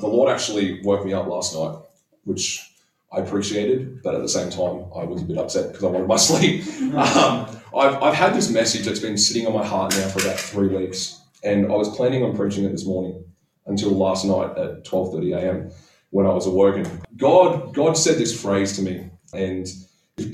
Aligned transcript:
The 0.00 0.06
Lord 0.06 0.30
actually 0.30 0.80
woke 0.82 1.04
me 1.04 1.12
up 1.12 1.26
last 1.26 1.54
night, 1.54 1.76
which 2.24 2.66
I 3.12 3.18
appreciated, 3.18 4.02
but 4.02 4.14
at 4.14 4.22
the 4.22 4.28
same 4.28 4.50
time, 4.50 4.84
I 4.96 5.04
was 5.04 5.22
a 5.22 5.24
bit 5.24 5.36
upset 5.36 5.68
because 5.68 5.84
I 5.84 5.88
wanted 5.88 6.08
my 6.08 6.16
sleep. 6.28 6.64
Um, 6.94 7.60
I've, 7.76 8.02
I've 8.02 8.14
had 8.14 8.34
this 8.34 8.50
message 8.50 8.86
that's 8.86 9.00
been 9.00 9.18
sitting 9.18 9.46
on 9.46 9.52
my 9.52 9.64
heart 9.64 9.92
now 9.96 10.08
for 10.08 10.22
about 10.22 10.38
three 10.38 10.68
weeks, 10.68 11.20
and 11.44 11.66
I 11.66 11.76
was 11.76 11.94
planning 11.96 12.22
on 12.22 12.36
preaching 12.36 12.64
it 12.64 12.70
this 12.70 12.86
morning 12.86 13.24
until 13.66 13.90
last 13.90 14.24
night 14.24 14.56
at 14.56 14.84
12:30 14.84 15.36
a.m. 15.36 15.70
when 16.10 16.26
I 16.26 16.32
was 16.32 16.46
awoken. 16.46 16.86
God, 17.16 17.74
God 17.74 17.96
said 17.96 18.16
this 18.16 18.40
phrase 18.40 18.76
to 18.76 18.82
me, 18.82 19.10
and 19.32 19.66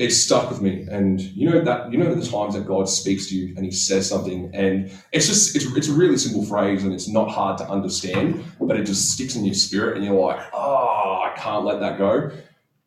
it 0.00 0.10
stuck 0.10 0.50
with 0.50 0.60
me. 0.60 0.86
And 0.90 1.20
you 1.20 1.48
know 1.50 1.60
that 1.62 1.92
you 1.92 1.98
know 1.98 2.14
the 2.14 2.26
times 2.26 2.54
that 2.54 2.66
God 2.66 2.88
speaks 2.88 3.28
to 3.28 3.36
you 3.36 3.54
and 3.56 3.64
He 3.64 3.70
says 3.70 4.08
something, 4.08 4.50
and 4.54 4.90
it's 5.12 5.26
just 5.26 5.56
it's 5.56 5.66
it's 5.76 5.88
a 5.88 5.92
really 5.92 6.16
simple 6.16 6.44
phrase, 6.44 6.84
and 6.84 6.92
it's 6.92 7.08
not 7.08 7.30
hard 7.30 7.58
to 7.58 7.68
understand, 7.68 8.44
but 8.60 8.78
it 8.78 8.84
just 8.84 9.10
sticks 9.12 9.36
in 9.36 9.44
your 9.44 9.54
spirit, 9.54 9.96
and 9.96 10.04
you're 10.04 10.14
like, 10.14 10.40
oh, 10.52 11.22
I 11.24 11.34
can't 11.36 11.64
let 11.64 11.80
that 11.80 11.98
go. 11.98 12.30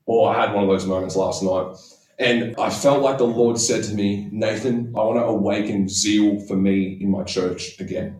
Or 0.06 0.34
I 0.34 0.42
had 0.42 0.54
one 0.54 0.64
of 0.64 0.70
those 0.70 0.86
moments 0.86 1.16
last 1.16 1.44
night. 1.44 1.76
And 2.18 2.56
I 2.58 2.70
felt 2.70 3.02
like 3.02 3.18
the 3.18 3.26
Lord 3.26 3.58
said 3.58 3.84
to 3.86 3.94
me, 3.94 4.28
Nathan, 4.32 4.94
I 4.98 5.04
want 5.04 5.20
to 5.20 5.24
awaken 5.24 5.88
zeal 5.88 6.40
for 6.48 6.56
me 6.58 6.98
in 7.00 7.10
my 7.10 7.24
church 7.24 7.80
again. 7.80 8.20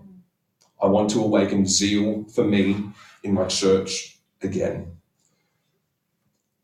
I 0.82 0.88
want 0.88 1.10
to 1.12 1.22
awaken 1.22 1.66
zeal 1.66 2.26
for 2.34 2.46
me 2.46 2.92
in 3.24 3.34
my 3.34 3.46
church 3.46 4.18
again. 4.42 4.99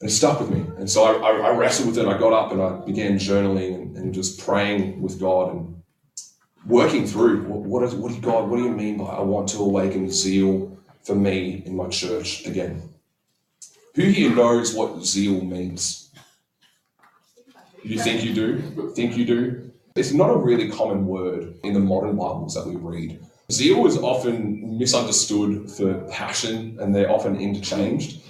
And 0.01 0.09
it 0.09 0.13
stuck 0.13 0.39
with 0.39 0.49
me. 0.49 0.65
And 0.77 0.89
so 0.89 1.03
I, 1.03 1.13
I, 1.13 1.31
I 1.49 1.55
wrestled 1.55 1.87
with 1.87 1.97
it. 1.97 2.07
I 2.07 2.17
got 2.17 2.33
up 2.33 2.51
and 2.51 2.61
I 2.61 2.85
began 2.85 3.17
journaling 3.17 3.75
and, 3.75 3.97
and 3.97 4.13
just 4.13 4.39
praying 4.39 5.01
with 5.01 5.19
God 5.19 5.55
and 5.55 5.81
working 6.65 7.05
through 7.05 7.43
what, 7.43 7.61
what 7.61 7.83
is 7.83 7.95
what 7.95 8.09
do 8.09 8.15
you, 8.15 8.21
God, 8.21 8.49
what 8.49 8.57
do 8.57 8.63
you 8.63 8.71
mean 8.71 8.97
by 8.97 9.05
I 9.05 9.21
want 9.21 9.49
to 9.49 9.59
awaken 9.59 10.09
zeal 10.11 10.77
for 11.03 11.15
me 11.15 11.63
in 11.65 11.75
my 11.75 11.87
church 11.87 12.45
again? 12.45 12.81
Who 13.95 14.03
here 14.03 14.35
knows 14.35 14.75
what 14.75 15.03
zeal 15.05 15.41
means? 15.41 16.11
You 17.83 17.99
think 17.99 18.23
you 18.23 18.33
do? 18.33 18.91
Think 18.95 19.15
you 19.15 19.25
do? 19.25 19.71
It's 19.95 20.11
not 20.11 20.29
a 20.29 20.35
really 20.35 20.69
common 20.69 21.05
word 21.05 21.55
in 21.63 21.73
the 21.73 21.79
modern 21.79 22.17
Bibles 22.17 22.55
that 22.55 22.67
we 22.67 22.75
read. 22.75 23.19
Zeal 23.51 23.85
is 23.85 23.97
often 23.97 24.77
misunderstood 24.77 25.69
for 25.69 25.93
passion 26.09 26.77
and 26.81 26.93
they're 26.93 27.11
often 27.11 27.39
interchanged. 27.39 28.21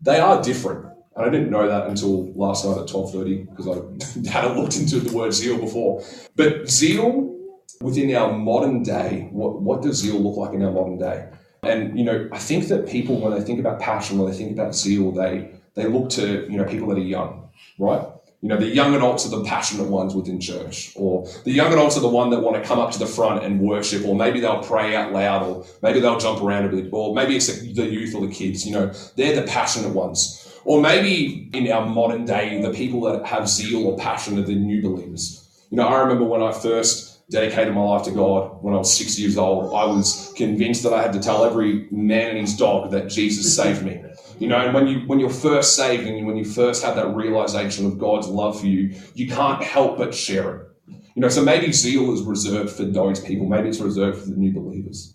They 0.00 0.20
are 0.20 0.40
different. 0.40 0.91
And 1.16 1.26
I 1.26 1.28
didn't 1.28 1.50
know 1.50 1.68
that 1.68 1.88
until 1.88 2.32
last 2.32 2.64
night 2.64 2.78
at 2.78 2.86
12.30 2.86 3.50
because 3.50 3.68
I 3.68 4.30
hadn't 4.30 4.58
looked 4.58 4.76
into 4.76 5.00
the 5.00 5.14
word 5.16 5.32
zeal 5.32 5.58
before. 5.58 6.02
But 6.36 6.70
zeal 6.70 7.36
within 7.80 8.14
our 8.14 8.32
modern 8.32 8.82
day, 8.82 9.28
what, 9.30 9.60
what 9.60 9.82
does 9.82 9.96
zeal 9.96 10.18
look 10.18 10.36
like 10.36 10.54
in 10.54 10.62
our 10.62 10.72
modern 10.72 10.98
day? 10.98 11.28
And, 11.62 11.98
you 11.98 12.04
know, 12.04 12.28
I 12.32 12.38
think 12.38 12.68
that 12.68 12.88
people, 12.88 13.20
when 13.20 13.32
they 13.32 13.40
think 13.40 13.60
about 13.60 13.78
passion, 13.78 14.18
when 14.18 14.30
they 14.30 14.36
think 14.36 14.52
about 14.52 14.74
zeal, 14.74 15.12
they, 15.12 15.50
they 15.74 15.86
look 15.86 16.08
to, 16.10 16.50
you 16.50 16.56
know, 16.56 16.64
people 16.64 16.88
that 16.88 16.98
are 16.98 17.00
young, 17.00 17.50
right? 17.78 18.04
You 18.40 18.48
know, 18.48 18.56
the 18.56 18.66
young 18.66 18.96
adults 18.96 19.24
are 19.24 19.28
the 19.28 19.44
passionate 19.44 19.86
ones 19.86 20.16
within 20.16 20.40
church, 20.40 20.92
or 20.96 21.28
the 21.44 21.52
young 21.52 21.72
adults 21.72 21.96
are 21.96 22.00
the 22.00 22.08
one 22.08 22.30
that 22.30 22.40
want 22.40 22.60
to 22.60 22.68
come 22.68 22.80
up 22.80 22.90
to 22.90 22.98
the 22.98 23.06
front 23.06 23.44
and 23.44 23.60
worship, 23.60 24.04
or 24.04 24.16
maybe 24.16 24.40
they'll 24.40 24.64
pray 24.64 24.96
out 24.96 25.12
loud, 25.12 25.44
or 25.44 25.64
maybe 25.80 26.00
they'll 26.00 26.18
jump 26.18 26.42
around 26.42 26.64
a 26.64 26.68
bit, 26.68 26.88
or 26.90 27.14
maybe 27.14 27.36
it's 27.36 27.46
the 27.46 27.86
youth 27.86 28.16
or 28.16 28.26
the 28.26 28.32
kids. 28.32 28.66
You 28.66 28.72
know, 28.72 28.92
they're 29.14 29.40
the 29.40 29.46
passionate 29.46 29.92
ones. 29.92 30.51
Or 30.64 30.80
maybe 30.80 31.50
in 31.52 31.70
our 31.70 31.86
modern 31.86 32.24
day, 32.24 32.60
the 32.62 32.70
people 32.70 33.00
that 33.02 33.24
have 33.26 33.48
zeal 33.48 33.86
or 33.86 33.98
passion 33.98 34.38
are 34.38 34.42
the 34.42 34.54
new 34.54 34.80
believers. 34.82 35.66
You 35.70 35.76
know, 35.76 35.88
I 35.88 36.00
remember 36.00 36.24
when 36.24 36.42
I 36.42 36.52
first 36.52 37.12
dedicated 37.30 37.74
my 37.74 37.82
life 37.82 38.04
to 38.04 38.10
God 38.10 38.62
when 38.62 38.74
I 38.74 38.78
was 38.78 38.96
six 38.96 39.18
years 39.18 39.38
old, 39.38 39.74
I 39.74 39.84
was 39.86 40.32
convinced 40.36 40.82
that 40.82 40.92
I 40.92 41.02
had 41.02 41.12
to 41.14 41.20
tell 41.20 41.44
every 41.44 41.88
man 41.90 42.30
and 42.30 42.38
his 42.38 42.56
dog 42.56 42.90
that 42.92 43.08
Jesus 43.08 43.56
saved 43.56 43.82
me. 43.82 44.02
You 44.38 44.48
know, 44.48 44.58
and 44.58 44.74
when 44.74 44.86
you 44.86 45.00
when 45.06 45.18
you're 45.18 45.30
first 45.30 45.76
saved 45.76 46.06
and 46.06 46.26
when 46.26 46.36
you 46.36 46.44
first 46.44 46.84
have 46.84 46.96
that 46.96 47.14
realization 47.14 47.86
of 47.86 47.98
God's 47.98 48.28
love 48.28 48.60
for 48.60 48.66
you, 48.66 48.94
you 49.14 49.28
can't 49.28 49.62
help 49.62 49.98
but 49.98 50.14
share 50.14 50.56
it. 50.56 50.68
You 51.14 51.20
know, 51.22 51.28
so 51.28 51.44
maybe 51.44 51.72
zeal 51.72 52.12
is 52.12 52.22
reserved 52.22 52.70
for 52.70 52.84
those 52.84 53.20
people. 53.20 53.46
Maybe 53.46 53.68
it's 53.68 53.80
reserved 53.80 54.22
for 54.22 54.30
the 54.30 54.36
new 54.36 54.52
believers. 54.52 55.14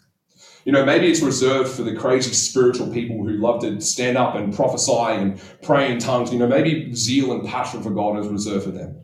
You 0.67 0.73
know, 0.73 0.83
maybe 0.83 1.07
it's 1.07 1.22
reserved 1.22 1.72
for 1.72 1.83
the 1.83 1.95
crazy 1.95 2.33
spiritual 2.33 2.91
people 2.91 3.23
who 3.23 3.38
love 3.38 3.61
to 3.61 3.79
stand 3.79 4.17
up 4.17 4.35
and 4.35 4.53
prophesy 4.53 4.91
and 4.91 5.41
pray 5.61 5.89
in 5.89 5.97
tongues. 5.97 6.33
You 6.33 6.39
know, 6.39 6.47
maybe 6.47 6.94
zeal 6.94 7.31
and 7.31 7.47
passion 7.47 7.81
for 7.81 7.89
God 7.89 8.19
is 8.19 8.28
reserved 8.28 8.66
for 8.66 8.72
them. 8.72 9.00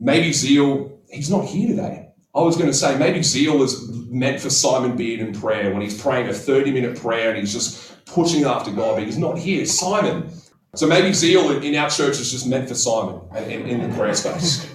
Maybe 0.00 0.32
zeal, 0.32 1.02
he's 1.10 1.28
not 1.28 1.44
here 1.44 1.68
today. 1.68 2.08
I 2.34 2.40
was 2.40 2.56
going 2.56 2.70
to 2.70 2.74
say 2.74 2.96
maybe 2.96 3.22
zeal 3.22 3.62
is 3.62 3.90
meant 4.08 4.40
for 4.40 4.48
Simon 4.48 4.96
Beard 4.96 5.20
in 5.20 5.38
prayer 5.38 5.70
when 5.70 5.82
he's 5.82 6.00
praying 6.00 6.30
a 6.30 6.32
30 6.32 6.72
minute 6.72 6.98
prayer 6.98 7.28
and 7.28 7.38
he's 7.38 7.52
just 7.52 8.06
pushing 8.06 8.44
after 8.44 8.72
God, 8.72 8.94
but 8.94 9.04
he's 9.04 9.18
not 9.18 9.36
here. 9.36 9.66
Simon. 9.66 10.32
So 10.76 10.86
maybe 10.86 11.12
zeal 11.12 11.50
in 11.50 11.76
our 11.76 11.90
church 11.90 12.20
is 12.20 12.32
just 12.32 12.46
meant 12.46 12.68
for 12.68 12.74
Simon 12.74 13.20
in, 13.36 13.68
in 13.68 13.90
the 13.90 13.94
prayer 13.98 14.14
space. 14.14 14.66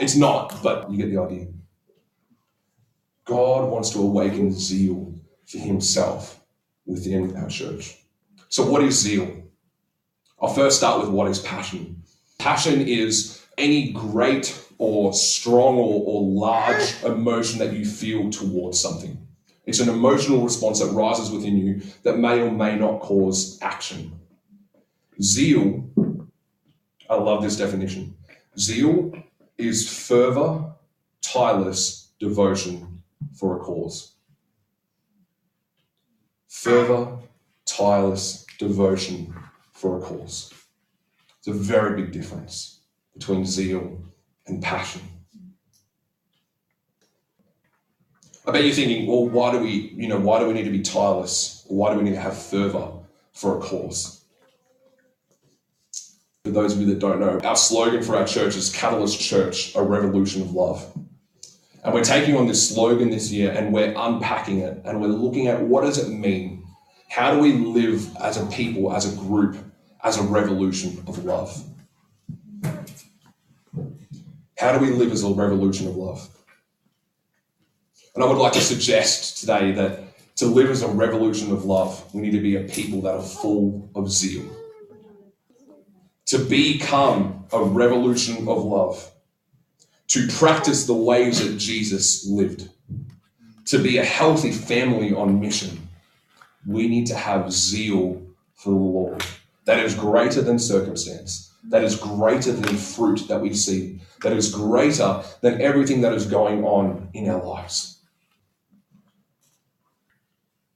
It's 0.00 0.16
not, 0.16 0.62
but 0.62 0.90
you 0.90 0.96
get 0.96 1.10
the 1.10 1.20
idea. 1.20 1.48
God 3.26 3.70
wants 3.70 3.90
to 3.90 3.98
awaken 3.98 4.52
zeal 4.52 5.11
for 5.46 5.58
himself 5.58 6.40
within 6.86 7.36
our 7.36 7.48
church. 7.48 7.98
So, 8.48 8.68
what 8.68 8.82
is 8.82 9.00
zeal? 9.00 9.42
I'll 10.40 10.52
first 10.52 10.78
start 10.78 11.00
with 11.00 11.10
what 11.10 11.30
is 11.30 11.38
passion. 11.38 12.02
Passion 12.38 12.80
is 12.80 13.40
any 13.56 13.92
great 13.92 14.58
or 14.78 15.12
strong 15.12 15.76
or, 15.76 16.02
or 16.04 16.22
large 16.22 17.02
emotion 17.04 17.58
that 17.60 17.72
you 17.72 17.84
feel 17.84 18.30
towards 18.30 18.80
something. 18.80 19.16
It's 19.64 19.78
an 19.78 19.88
emotional 19.88 20.42
response 20.42 20.80
that 20.80 20.90
rises 20.90 21.30
within 21.30 21.56
you 21.56 21.82
that 22.02 22.18
may 22.18 22.40
or 22.40 22.50
may 22.50 22.76
not 22.76 23.00
cause 23.00 23.58
action. 23.62 24.12
Zeal, 25.22 25.88
I 27.08 27.14
love 27.14 27.42
this 27.42 27.56
definition. 27.56 28.16
Zeal 28.58 29.12
is 29.58 29.88
fervor, 30.08 30.72
tireless 31.20 32.10
devotion 32.18 33.02
for 33.34 33.56
a 33.56 33.60
cause. 33.60 34.11
Fervor, 36.52 37.18
tireless 37.64 38.46
devotion 38.58 39.34
for 39.72 39.98
a 39.98 40.00
cause. 40.00 40.52
It's 41.38 41.48
a 41.48 41.52
very 41.52 42.00
big 42.00 42.12
difference 42.12 42.82
between 43.14 43.44
zeal 43.46 44.00
and 44.46 44.62
passion. 44.62 45.00
I 48.46 48.52
bet 48.52 48.64
you're 48.64 48.74
thinking, 48.74 49.08
well, 49.08 49.26
why 49.26 49.50
do 49.50 49.58
we, 49.58 49.94
you 49.96 50.06
know, 50.06 50.20
why 50.20 50.38
do 50.38 50.46
we 50.46 50.52
need 50.52 50.64
to 50.64 50.70
be 50.70 50.82
tireless? 50.82 51.64
Why 51.68 51.90
do 51.90 51.98
we 51.98 52.04
need 52.04 52.14
to 52.14 52.20
have 52.20 52.40
fervor 52.40 52.92
for 53.32 53.58
a 53.58 53.60
cause? 53.60 54.24
For 56.44 56.50
those 56.50 56.74
of 56.74 56.80
you 56.80 56.86
that 56.88 56.98
don't 56.98 57.18
know, 57.18 57.40
our 57.40 57.56
slogan 57.56 58.02
for 58.02 58.14
our 58.14 58.26
church 58.26 58.56
is 58.56 58.70
Catalyst 58.70 59.18
Church, 59.18 59.74
a 59.74 59.82
revolution 59.82 60.42
of 60.42 60.52
love. 60.52 60.86
And 61.82 61.92
we're 61.92 62.04
taking 62.04 62.36
on 62.36 62.46
this 62.46 62.68
slogan 62.68 63.10
this 63.10 63.32
year 63.32 63.50
and 63.50 63.72
we're 63.72 63.92
unpacking 63.96 64.60
it 64.60 64.80
and 64.84 65.00
we're 65.00 65.08
looking 65.08 65.48
at 65.48 65.60
what 65.60 65.82
does 65.82 65.98
it 65.98 66.10
mean? 66.10 66.64
How 67.08 67.34
do 67.34 67.40
we 67.40 67.52
live 67.52 68.16
as 68.18 68.36
a 68.36 68.46
people, 68.46 68.94
as 68.94 69.12
a 69.12 69.16
group, 69.20 69.56
as 70.02 70.16
a 70.16 70.22
revolution 70.22 71.02
of 71.06 71.24
love? 71.24 71.64
How 74.56 74.72
do 74.72 74.78
we 74.78 74.92
live 74.92 75.10
as 75.10 75.24
a 75.24 75.28
revolution 75.28 75.88
of 75.88 75.96
love? 75.96 76.28
And 78.14 78.22
I 78.22 78.28
would 78.28 78.38
like 78.38 78.52
to 78.52 78.60
suggest 78.60 79.38
today 79.40 79.72
that 79.72 80.00
to 80.36 80.46
live 80.46 80.70
as 80.70 80.82
a 80.82 80.88
revolution 80.88 81.52
of 81.52 81.64
love, 81.64 82.14
we 82.14 82.20
need 82.22 82.30
to 82.30 82.40
be 82.40 82.56
a 82.56 82.62
people 82.62 83.02
that 83.02 83.14
are 83.14 83.22
full 83.22 83.90
of 83.94 84.10
zeal. 84.10 84.44
To 86.26 86.38
become 86.38 87.44
a 87.52 87.62
revolution 87.62 88.48
of 88.48 88.64
love, 88.64 89.11
to 90.08 90.28
practice 90.28 90.86
the 90.86 90.94
ways 90.94 91.40
that 91.46 91.58
Jesus 91.58 92.26
lived, 92.26 92.68
to 93.66 93.78
be 93.78 93.98
a 93.98 94.04
healthy 94.04 94.50
family 94.50 95.14
on 95.14 95.40
mission, 95.40 95.88
we 96.66 96.88
need 96.88 97.06
to 97.06 97.14
have 97.14 97.52
zeal 97.52 98.22
for 98.54 98.70
the 98.70 98.76
Lord 98.76 99.24
that 99.64 99.78
is 99.78 99.94
greater 99.94 100.42
than 100.42 100.58
circumstance, 100.58 101.52
that 101.68 101.84
is 101.84 101.96
greater 101.96 102.52
than 102.52 102.76
fruit 102.76 103.28
that 103.28 103.40
we 103.40 103.54
see, 103.54 104.00
that 104.22 104.32
is 104.32 104.52
greater 104.52 105.22
than 105.40 105.60
everything 105.60 106.00
that 106.00 106.12
is 106.12 106.26
going 106.26 106.64
on 106.64 107.08
in 107.14 107.28
our 107.28 107.42
lives. 107.42 107.98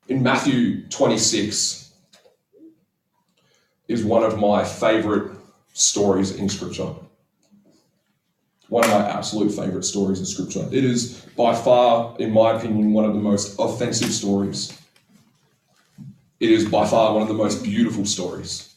In 0.09 0.23
Matthew 0.23 0.89
26 0.89 1.93
is 3.89 4.05
one 4.05 4.23
of 4.23 4.39
my 4.39 4.63
favorite 4.65 5.33
stories 5.73 6.37
in 6.37 6.49
Scripture. 6.49 6.95
One 8.69 8.85
of 8.85 8.91
my 8.91 9.09
absolute 9.09 9.51
favorite 9.51 9.85
stories 9.85 10.19
in 10.19 10.27
Scripture. 10.27 10.69
It 10.73 10.85
is 10.85 11.25
by 11.37 11.55
far, 11.55 12.17
in 12.19 12.33
my 12.33 12.57
opinion, 12.57 12.93
one 12.93 13.05
of 13.05 13.15
the 13.15 13.21
most 13.21 13.57
offensive 13.59 14.11
stories. 14.11 14.77
It 16.41 16.51
is 16.51 16.69
by 16.69 16.87
far 16.87 17.15
one 17.15 17.23
of 17.23 17.29
the 17.29 17.35
most 17.35 17.63
beautiful 17.63 18.05
stories. 18.05 18.75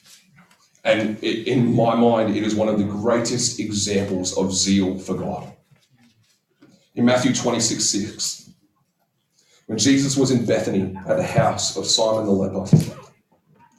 And 0.83 1.21
it, 1.23 1.47
in 1.47 1.75
my 1.75 1.95
mind, 1.95 2.35
it 2.35 2.43
is 2.43 2.55
one 2.55 2.69
of 2.69 2.77
the 2.77 2.85
greatest 2.85 3.59
examples 3.59 4.37
of 4.37 4.53
zeal 4.53 4.97
for 4.97 5.15
God. 5.15 5.51
In 6.95 7.05
Matthew 7.05 7.33
26 7.33 7.83
6, 7.83 8.51
when 9.65 9.77
Jesus 9.77 10.17
was 10.17 10.31
in 10.31 10.45
Bethany 10.45 10.97
at 11.07 11.17
the 11.17 11.23
house 11.23 11.77
of 11.77 11.85
Simon 11.85 12.25
the 12.25 12.31
leper, 12.31 12.65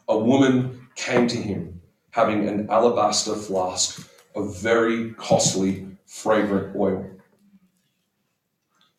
a 0.08 0.18
woman 0.18 0.86
came 0.94 1.26
to 1.28 1.36
him 1.36 1.80
having 2.10 2.48
an 2.48 2.68
alabaster 2.70 3.34
flask 3.34 4.08
of 4.34 4.60
very 4.60 5.12
costly, 5.14 5.86
fragrant 6.10 6.74
oil. 6.76 7.08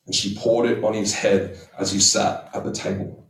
And 0.05 0.15
she 0.15 0.35
poured 0.35 0.69
it 0.69 0.83
on 0.83 0.93
his 0.93 1.13
head 1.13 1.59
as 1.77 1.91
he 1.91 1.99
sat 1.99 2.49
at 2.53 2.63
the 2.63 2.71
table. 2.71 3.27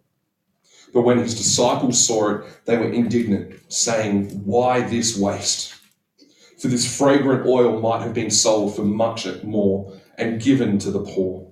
But 0.93 1.01
when 1.01 1.17
his 1.17 1.35
disciples 1.35 2.05
saw 2.05 2.29
it, 2.29 2.65
they 2.65 2.77
were 2.77 2.91
indignant, 2.91 3.59
saying, 3.73 4.45
Why 4.45 4.81
this 4.81 5.17
waste? 5.17 5.73
For 6.59 6.67
this 6.67 6.95
fragrant 6.95 7.47
oil 7.47 7.81
might 7.81 8.03
have 8.03 8.13
been 8.13 8.29
sold 8.29 8.75
for 8.75 8.83
much 8.83 9.27
more 9.43 9.93
and 10.17 10.41
given 10.41 10.77
to 10.79 10.91
the 10.91 11.01
poor. 11.01 11.47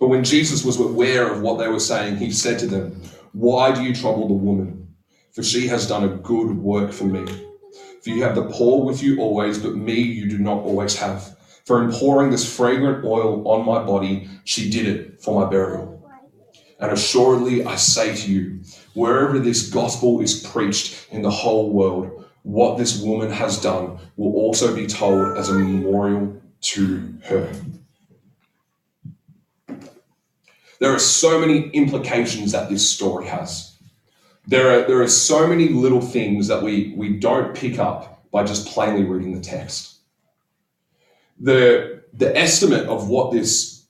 But 0.00 0.08
when 0.08 0.24
Jesus 0.24 0.64
was 0.64 0.80
aware 0.80 1.32
of 1.32 1.40
what 1.40 1.58
they 1.58 1.68
were 1.68 1.78
saying, 1.78 2.16
he 2.16 2.32
said 2.32 2.58
to 2.60 2.66
them, 2.66 3.00
Why 3.32 3.72
do 3.72 3.82
you 3.82 3.94
trouble 3.94 4.26
the 4.26 4.34
woman? 4.34 4.94
For 5.32 5.44
she 5.44 5.68
has 5.68 5.86
done 5.86 6.04
a 6.04 6.16
good 6.16 6.56
work 6.56 6.92
for 6.92 7.04
me. 7.04 7.51
For 8.02 8.10
you 8.10 8.22
have 8.24 8.34
the 8.34 8.44
poor 8.44 8.84
with 8.84 9.02
you 9.02 9.20
always, 9.20 9.58
but 9.58 9.76
me 9.76 9.94
you 9.94 10.28
do 10.28 10.38
not 10.38 10.58
always 10.58 10.96
have. 10.96 11.36
For 11.64 11.82
in 11.84 11.92
pouring 11.92 12.30
this 12.30 12.56
fragrant 12.56 13.04
oil 13.04 13.46
on 13.46 13.64
my 13.64 13.84
body, 13.84 14.28
she 14.44 14.68
did 14.68 14.86
it 14.86 15.22
for 15.22 15.40
my 15.40 15.48
burial. 15.48 15.92
And 16.80 16.90
assuredly, 16.90 17.64
I 17.64 17.76
say 17.76 18.14
to 18.14 18.32
you, 18.32 18.60
wherever 18.94 19.38
this 19.38 19.70
gospel 19.70 20.20
is 20.20 20.44
preached 20.44 21.06
in 21.12 21.22
the 21.22 21.30
whole 21.30 21.70
world, 21.70 22.24
what 22.42 22.76
this 22.76 23.00
woman 23.00 23.30
has 23.30 23.60
done 23.60 23.98
will 24.16 24.32
also 24.32 24.74
be 24.74 24.88
told 24.88 25.38
as 25.38 25.48
a 25.48 25.54
memorial 25.54 26.42
to 26.62 27.14
her. 27.24 27.52
There 30.80 30.92
are 30.92 30.98
so 30.98 31.38
many 31.38 31.68
implications 31.68 32.50
that 32.50 32.68
this 32.68 32.90
story 32.90 33.28
has. 33.28 33.71
There 34.46 34.70
are, 34.70 34.86
there 34.88 35.00
are 35.02 35.08
so 35.08 35.46
many 35.46 35.68
little 35.68 36.00
things 36.00 36.48
that 36.48 36.62
we, 36.62 36.94
we 36.96 37.18
don't 37.18 37.54
pick 37.54 37.78
up 37.78 38.30
by 38.30 38.44
just 38.44 38.66
plainly 38.68 39.04
reading 39.04 39.34
the 39.34 39.40
text. 39.40 39.96
The, 41.38 42.02
the 42.12 42.36
estimate 42.36 42.86
of 42.88 43.08
what 43.08 43.32
this, 43.32 43.84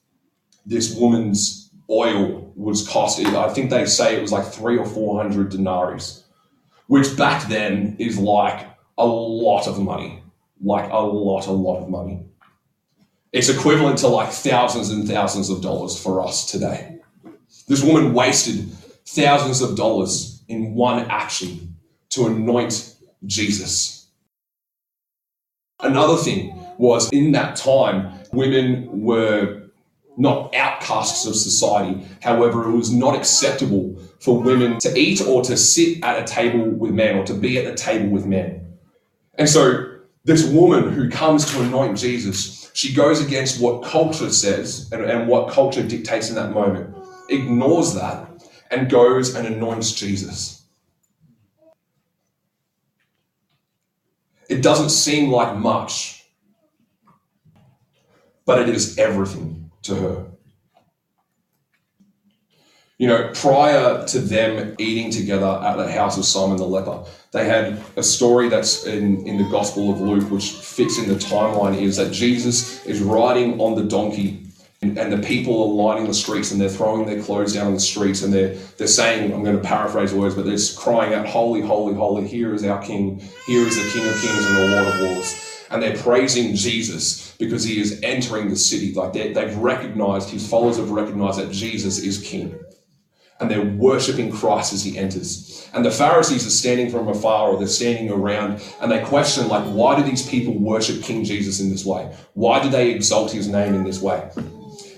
this 0.65 0.95
woman's 0.95 1.71
oil 1.89 2.51
was 2.55 2.87
cost, 2.87 3.19
I 3.19 3.53
think 3.53 3.69
they 3.69 3.85
say 3.85 4.15
it 4.15 4.21
was 4.21 4.31
like 4.31 4.45
three 4.45 4.77
or 4.77 4.85
four 4.85 5.21
hundred 5.21 5.49
denarii, 5.49 6.01
which 6.87 7.17
back 7.17 7.49
then 7.49 7.95
is 7.99 8.17
like 8.17 8.67
a 8.97 9.05
lot 9.05 9.67
of 9.67 9.79
money. 9.79 10.21
Like 10.65 10.89
a 10.91 10.97
lot, 10.97 11.47
a 11.47 11.51
lot 11.51 11.81
of 11.81 11.89
money. 11.89 12.23
It's 13.33 13.49
equivalent 13.49 13.97
to 13.97 14.07
like 14.07 14.31
thousands 14.31 14.91
and 14.91 15.05
thousands 15.05 15.49
of 15.49 15.61
dollars 15.61 16.01
for 16.01 16.25
us 16.25 16.49
today. 16.49 16.99
This 17.67 17.83
woman 17.83 18.13
wasted 18.13 18.71
thousands 19.05 19.61
of 19.61 19.75
dollars 19.75 20.32
in 20.47 20.73
one 20.73 21.09
action 21.09 21.75
to 22.09 22.27
anoint 22.27 22.95
Jesus. 23.25 24.07
Another 25.79 26.17
thing 26.17 26.57
was 26.77 27.11
in 27.11 27.31
that 27.33 27.55
time, 27.55 28.11
women 28.31 29.01
were 29.01 29.63
not 30.17 30.53
outcasts 30.55 31.25
of 31.25 31.35
society. 31.35 32.05
However, 32.21 32.69
it 32.69 32.75
was 32.75 32.91
not 32.91 33.15
acceptable 33.15 33.99
for 34.19 34.39
women 34.39 34.77
to 34.79 34.97
eat 34.97 35.21
or 35.21 35.41
to 35.43 35.57
sit 35.57 36.03
at 36.03 36.21
a 36.21 36.25
table 36.25 36.69
with 36.69 36.91
men 36.91 37.17
or 37.17 37.25
to 37.25 37.33
be 37.33 37.57
at 37.57 37.65
a 37.65 37.75
table 37.75 38.09
with 38.09 38.25
men. 38.25 38.65
And 39.35 39.49
so, 39.49 39.89
this 40.25 40.45
woman 40.45 40.93
who 40.93 41.09
comes 41.09 41.45
to 41.51 41.61
anoint 41.61 41.97
Jesus 41.97 42.63
she 42.73 42.91
goes 42.91 43.21
against 43.21 43.61
what 43.61 43.83
culture 43.83 44.31
says 44.31 44.91
and, 44.91 45.03
and 45.03 45.27
what 45.27 45.51
culture 45.51 45.83
dictates 45.83 46.29
in 46.29 46.35
that 46.35 46.51
moment, 46.51 46.95
ignores 47.29 47.93
that, 47.93 48.32
and 48.73 48.89
goes 48.89 49.35
and 49.35 49.47
anoints 49.47 49.91
Jesus. 49.93 50.63
It 54.49 54.61
doesn't 54.61 54.89
seem 54.89 55.31
like 55.31 55.55
much, 55.55 56.25
but 58.45 58.61
it 58.61 58.69
is 58.69 58.97
everything 58.97 59.71
to 59.83 59.95
her. 59.95 60.25
You 62.97 63.07
know, 63.07 63.31
prior 63.33 64.05
to 64.07 64.19
them 64.19 64.75
eating 64.79 65.11
together 65.11 65.47
at 65.47 65.75
the 65.77 65.91
house 65.91 66.17
of 66.17 66.25
Simon 66.25 66.57
the 66.57 66.65
leper, 66.65 67.03
they 67.31 67.45
had 67.45 67.81
a 67.97 68.03
story 68.03 68.49
that's 68.49 68.85
in, 68.85 69.25
in 69.27 69.37
the 69.37 69.49
Gospel 69.49 69.91
of 69.91 69.99
Luke, 69.99 70.29
which 70.31 70.51
fits 70.51 70.97
in 70.99 71.09
the 71.09 71.15
timeline, 71.15 71.79
is 71.81 71.97
that 71.97 72.11
Jesus 72.13 72.85
is 72.85 73.01
riding 73.01 73.59
on 73.59 73.75
the 73.75 73.83
donkey 73.83 74.42
and, 74.97 75.11
the 75.13 75.17
people 75.17 75.61
are 75.63 75.73
lining 75.73 76.07
the 76.07 76.13
streets 76.13 76.51
and 76.51 76.59
they're 76.59 76.69
throwing 76.69 77.05
their 77.05 77.21
clothes 77.21 77.53
down 77.53 77.67
on 77.67 77.73
the 77.73 77.79
streets 77.79 78.21
and 78.21 78.33
they're, 78.33 78.55
they're 78.77 78.87
saying, 78.87 79.33
I'm 79.33 79.43
going 79.43 79.55
to 79.55 79.61
paraphrase 79.61 80.13
words, 80.13 80.35
but 80.35 80.45
they're 80.45 80.57
crying 80.77 81.13
out, 81.13 81.25
Holy, 81.25 81.61
holy, 81.61 81.93
holy, 81.93 82.27
here 82.27 82.53
is 82.53 82.63
our 82.65 82.81
King, 82.81 83.19
here 83.45 83.65
is 83.65 83.75
the 83.75 83.89
King 83.91 84.07
of 84.07 84.19
Kings 84.21 84.45
and 84.45 84.57
the 84.57 84.67
Lord 84.67 84.87
of 84.87 84.99
Lords 84.99 85.49
and 85.73 85.81
they're 85.81 85.97
praising 85.97 86.53
Jesus 86.55 87.35
because 87.39 87.63
he 87.63 87.81
is 87.81 87.99
entering 88.03 88.49
the 88.49 88.55
city. 88.55 88.93
Like 88.93 89.13
they've 89.13 89.57
recognized, 89.57 90.29
his 90.29 90.47
followers 90.47 90.77
have 90.77 90.91
recognized 90.91 91.39
that 91.39 91.51
Jesus 91.51 91.97
is 91.97 92.21
king 92.21 92.59
and 93.39 93.49
they're 93.49 93.65
worshipping 93.65 94.31
Christ 94.31 94.71
as 94.73 94.83
he 94.83 94.97
enters. 94.97 95.67
And 95.73 95.83
the 95.83 95.91
Pharisees 95.91 96.45
are 96.45 96.51
standing 96.51 96.89
from 96.89 97.07
afar 97.07 97.49
or 97.49 97.57
they're 97.57 97.67
standing 97.67 98.11
around 98.11 98.61
and 98.81 98.91
they 98.91 99.03
question, 99.03 99.47
like, 99.47 99.65
why 99.65 99.95
do 99.95 100.03
these 100.03 100.27
people 100.27 100.57
worship 100.57 101.01
King 101.01 101.23
Jesus 101.23 101.59
in 101.59 101.69
this 101.69 101.83
way? 101.83 102.15
Why 102.33 102.61
do 102.61 102.69
they 102.69 102.91
exalt 102.91 103.31
his 103.31 103.47
name 103.47 103.73
in 103.73 103.83
this 103.83 104.01
way? 104.01 104.29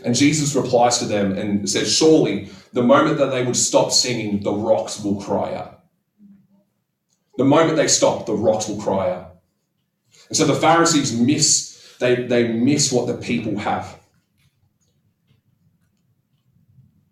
And 0.06 0.14
Jesus 0.14 0.56
replies 0.56 1.00
to 1.00 1.06
them 1.06 1.36
and 1.36 1.68
says, 1.68 1.92
Surely 1.92 2.50
the 2.74 2.84
moment 2.84 3.18
that 3.18 3.32
they 3.32 3.44
would 3.44 3.56
stop 3.56 3.92
singing, 3.92 4.42
the 4.42 4.54
rocks 4.54 5.04
will 5.04 5.20
cry 5.20 5.56
out. 5.56 5.84
The 7.38 7.44
moment 7.44 7.76
they 7.76 7.88
stop, 7.88 8.28
the 8.28 8.36
rocks 8.36 8.68
will 8.68 8.80
cry 8.80 9.10
out. 9.10 9.38
And 10.30 10.38
so 10.38 10.46
the 10.46 10.54
Pharisees 10.54 11.20
miss, 11.20 11.98
they, 12.00 12.28
they 12.28 12.54
miss 12.54 12.92
what 12.92 13.08
the 13.08 13.16
people 13.16 13.58
have. 13.58 14.00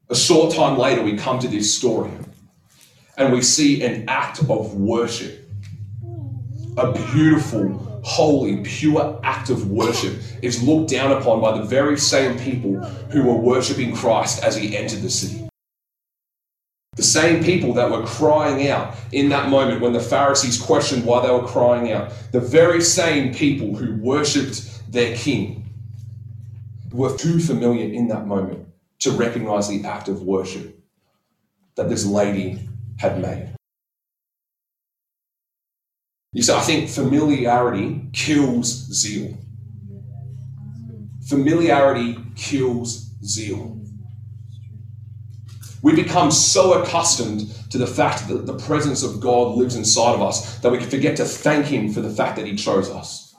A 0.09 0.15
short 0.15 0.53
time 0.53 0.77
later, 0.77 1.01
we 1.01 1.17
come 1.17 1.39
to 1.39 1.47
this 1.47 1.75
story 1.75 2.11
and 3.17 3.33
we 3.33 3.41
see 3.41 3.83
an 3.83 4.07
act 4.07 4.39
of 4.39 4.75
worship. 4.75 5.49
A 6.77 6.91
beautiful, 6.91 7.92
holy, 8.03 8.57
pure 8.63 9.19
act 9.23 9.49
of 9.49 9.69
worship 9.71 10.19
is 10.41 10.61
looked 10.61 10.89
down 10.89 11.11
upon 11.11 11.41
by 11.41 11.57
the 11.57 11.63
very 11.63 11.97
same 11.97 12.37
people 12.37 12.79
who 13.11 13.23
were 13.23 13.35
worshiping 13.35 13.95
Christ 13.95 14.43
as 14.43 14.55
he 14.55 14.77
entered 14.77 15.01
the 15.01 15.09
city. 15.09 15.47
The 16.95 17.03
same 17.03 17.43
people 17.43 17.73
that 17.73 17.89
were 17.89 18.05
crying 18.05 18.67
out 18.67 18.95
in 19.11 19.29
that 19.29 19.49
moment 19.49 19.81
when 19.81 19.93
the 19.93 19.99
Pharisees 19.99 20.61
questioned 20.61 21.05
why 21.05 21.25
they 21.25 21.33
were 21.33 21.47
crying 21.47 21.91
out, 21.91 22.11
the 22.31 22.39
very 22.39 22.81
same 22.81 23.33
people 23.33 23.75
who 23.75 23.95
worshipped 23.95 24.91
their 24.91 25.15
king 25.15 25.65
were 26.91 27.17
too 27.17 27.39
familiar 27.39 27.91
in 27.91 28.07
that 28.09 28.27
moment 28.27 28.67
to 28.99 29.11
recognize 29.11 29.67
the 29.67 29.83
act 29.85 30.07
of 30.07 30.21
worship 30.21 30.79
that 31.75 31.89
this 31.89 32.05
lady 32.05 32.69
had 32.99 33.19
made. 33.19 33.52
You 36.33 36.41
see, 36.41 36.51
I 36.51 36.61
think 36.61 36.89
familiarity 36.89 38.01
kills 38.11 38.67
zeal. 38.67 39.37
Familiarity 41.27 42.17
kills 42.35 43.11
zeal. 43.23 43.79
We 45.83 45.93
become 45.95 46.31
so 46.31 46.81
accustomed 46.81 47.53
to 47.69 47.77
the 47.77 47.85
fact 47.85 48.27
that 48.29 48.45
the 48.45 48.57
presence 48.57 49.03
of 49.03 49.19
God 49.19 49.57
lives 49.57 49.75
inside 49.75 50.15
of 50.15 50.21
us 50.21 50.57
that 50.59 50.71
we 50.71 50.79
can 50.79 50.89
forget 50.89 51.17
to 51.17 51.25
thank 51.25 51.67
Him 51.67 51.93
for 51.93 52.01
the 52.01 52.09
fact 52.09 52.37
that 52.37 52.47
He 52.47 52.55
chose 52.55 52.89
us. 52.89 53.32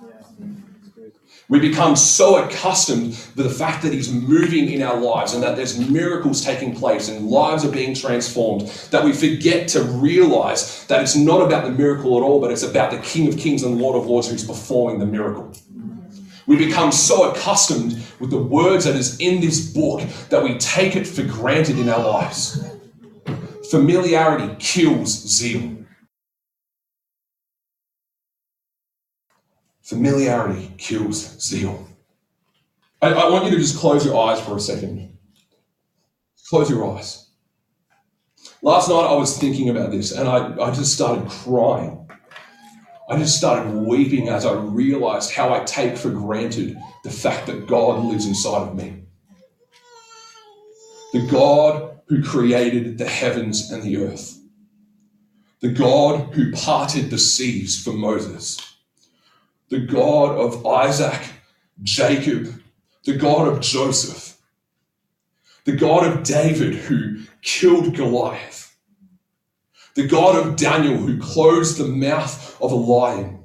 We 1.48 1.60
become 1.60 1.94
so 1.94 2.42
accustomed 2.42 3.12
to 3.12 3.42
the 3.42 3.50
fact 3.50 3.82
that 3.82 3.92
He's 3.92 4.10
moving 4.10 4.70
in 4.70 4.80
our 4.80 4.98
lives 4.98 5.34
and 5.34 5.42
that 5.42 5.56
there's 5.56 5.78
miracles 5.78 6.42
taking 6.42 6.74
place 6.74 7.08
and 7.08 7.28
lives 7.28 7.64
are 7.64 7.70
being 7.70 7.94
transformed 7.94 8.62
that 8.90 9.04
we 9.04 9.12
forget 9.12 9.68
to 9.68 9.82
realize 9.82 10.86
that 10.86 11.02
it's 11.02 11.14
not 11.14 11.42
about 11.42 11.64
the 11.64 11.70
miracle 11.70 12.16
at 12.16 12.22
all, 12.22 12.40
but 12.40 12.50
it's 12.50 12.62
about 12.62 12.90
the 12.90 12.98
King 12.98 13.28
of 13.28 13.36
Kings 13.38 13.62
and 13.62 13.78
Lord 13.78 13.96
of 13.96 14.06
Lords 14.06 14.30
who's 14.30 14.44
performing 14.44 14.98
the 14.98 15.06
miracle. 15.06 15.52
We 16.46 16.56
become 16.56 16.92
so 16.92 17.30
accustomed 17.30 18.02
with 18.20 18.30
the 18.30 18.42
words 18.42 18.84
that 18.84 18.96
is 18.96 19.18
in 19.18 19.40
this 19.40 19.70
book 19.72 20.02
that 20.28 20.42
we 20.42 20.58
take 20.58 20.96
it 20.96 21.06
for 21.06 21.22
granted 21.22 21.78
in 21.78 21.88
our 21.88 22.02
lives. 22.02 22.62
Familiarity 23.70 24.54
kills 24.58 25.10
zeal. 25.10 25.83
Familiarity 29.84 30.72
kills 30.78 31.40
zeal. 31.40 31.86
I, 33.00 33.12
I, 33.12 33.30
want 33.30 33.44
you 33.44 33.50
to 33.52 33.58
just 33.58 33.78
close 33.78 34.04
your 34.04 34.18
eyes 34.18 34.40
for 34.40 34.56
a 34.56 34.60
second. 34.60 35.16
Close 36.48 36.70
your 36.70 36.96
eyes. 36.96 37.28
Last 38.62 38.88
night 38.88 39.06
I 39.06 39.14
was 39.14 39.38
thinking 39.38 39.68
about 39.68 39.90
this 39.90 40.12
and 40.12 40.28
I, 40.28 40.56
I 40.60 40.70
just 40.72 40.94
started 40.94 41.28
crying. 41.28 42.08
I 43.08 43.18
just 43.18 43.36
started 43.36 43.72
weeping 43.74 44.30
as 44.30 44.46
I 44.46 44.54
realized 44.54 45.32
how 45.32 45.52
I 45.52 45.62
take 45.64 45.98
for 45.98 46.10
granted 46.10 46.78
the 47.02 47.10
fact 47.10 47.46
that 47.46 47.66
God 47.66 48.04
lives 48.04 48.26
inside 48.26 48.68
of 48.68 48.74
me. 48.74 49.02
The 51.12 51.26
God 51.30 52.00
who 52.06 52.22
created 52.22 52.96
the 52.96 53.08
heavens 53.08 53.70
and 53.70 53.82
the 53.82 53.98
earth 53.98 54.40
the 55.64 55.70
God 55.70 56.34
who 56.34 56.52
parted 56.52 57.08
the 57.08 57.16
seas 57.16 57.82
for 57.82 57.94
Moses, 57.94 58.73
the 59.68 59.80
God 59.80 60.36
of 60.36 60.66
Isaac, 60.66 61.20
Jacob, 61.82 62.62
the 63.04 63.16
God 63.16 63.48
of 63.48 63.60
Joseph, 63.60 64.36
the 65.64 65.72
God 65.72 66.06
of 66.06 66.22
David 66.22 66.74
who 66.74 67.20
killed 67.42 67.94
Goliath, 67.94 68.76
the 69.94 70.06
God 70.06 70.36
of 70.36 70.56
Daniel 70.56 70.96
who 70.96 71.18
closed 71.18 71.78
the 71.78 71.86
mouth 71.86 72.60
of 72.60 72.72
a 72.72 72.76
lion, 72.76 73.44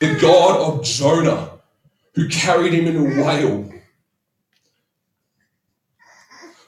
the 0.00 0.14
God 0.20 0.60
of 0.60 0.84
Jonah 0.84 1.50
who 2.14 2.28
carried 2.28 2.72
him 2.72 2.86
in 2.86 2.96
a 2.96 3.24
whale, 3.24 3.70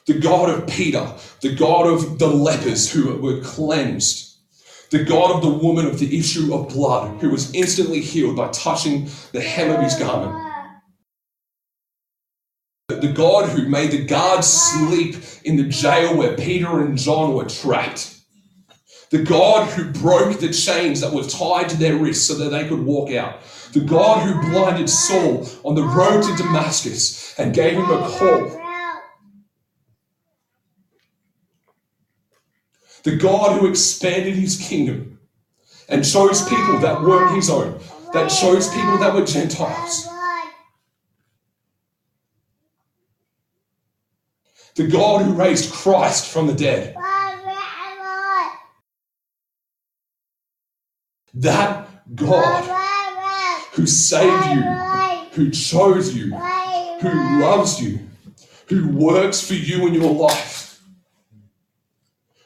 the 0.05 0.19
God 0.19 0.49
of 0.49 0.67
Peter, 0.67 1.13
the 1.41 1.55
God 1.55 1.87
of 1.87 2.19
the 2.19 2.27
lepers 2.27 2.91
who 2.91 3.15
were 3.17 3.41
cleansed, 3.41 4.30
the 4.91 5.05
God 5.05 5.31
of 5.31 5.41
the 5.41 5.49
woman 5.49 5.85
of 5.87 5.99
the 5.99 6.17
issue 6.17 6.53
of 6.53 6.67
blood 6.69 7.21
who 7.21 7.29
was 7.29 7.53
instantly 7.53 8.01
healed 8.01 8.35
by 8.35 8.49
touching 8.49 9.09
the 9.31 9.41
hem 9.41 9.71
of 9.71 9.81
his 9.81 9.95
garment. 9.95 10.37
The 12.89 13.13
God 13.13 13.49
who 13.49 13.69
made 13.69 13.91
the 13.91 14.03
guards 14.03 14.47
sleep 14.47 15.15
in 15.45 15.55
the 15.55 15.63
jail 15.63 16.17
where 16.17 16.35
Peter 16.35 16.81
and 16.81 16.97
John 16.97 17.33
were 17.33 17.45
trapped. 17.45 18.17
The 19.11 19.23
God 19.23 19.69
who 19.69 19.91
broke 19.91 20.39
the 20.39 20.51
chains 20.51 20.99
that 20.99 21.13
were 21.13 21.23
tied 21.23 21.69
to 21.69 21.77
their 21.77 21.95
wrists 21.95 22.27
so 22.27 22.33
that 22.35 22.49
they 22.49 22.67
could 22.67 22.83
walk 22.83 23.11
out. 23.11 23.39
The 23.71 23.79
God 23.79 24.27
who 24.27 24.51
blinded 24.51 24.89
Saul 24.89 25.47
on 25.63 25.75
the 25.75 25.83
road 25.83 26.21
to 26.23 26.35
Damascus 26.35 27.33
and 27.39 27.55
gave 27.55 27.77
him 27.77 27.89
a 27.89 28.09
call 28.09 28.60
the 33.03 33.15
God 33.15 33.59
who 33.59 33.67
expanded 33.67 34.35
his 34.35 34.57
kingdom 34.57 35.19
and 35.89 36.05
chose 36.07 36.47
people 36.47 36.79
that 36.79 37.01
weren't 37.01 37.35
his 37.35 37.49
own, 37.49 37.79
that 38.13 38.27
chose 38.27 38.69
people 38.69 38.97
that 38.99 39.13
were 39.13 39.25
Gentiles. 39.25 40.07
The 44.75 44.87
God 44.87 45.25
who 45.25 45.33
raised 45.33 45.71
Christ 45.71 46.31
from 46.31 46.47
the 46.47 46.53
dead. 46.53 46.95
That 51.33 51.87
God 52.15 52.77
who 53.73 53.85
saved 53.85 54.45
you, 54.47 54.61
who 55.31 55.49
chose 55.49 56.13
you, 56.13 56.35
who 56.35 57.41
loves 57.41 57.81
you, 57.81 57.99
who 58.67 58.89
works 58.89 59.45
for 59.45 59.53
you 59.53 59.87
in 59.87 59.93
your 59.93 60.13
life 60.13 60.70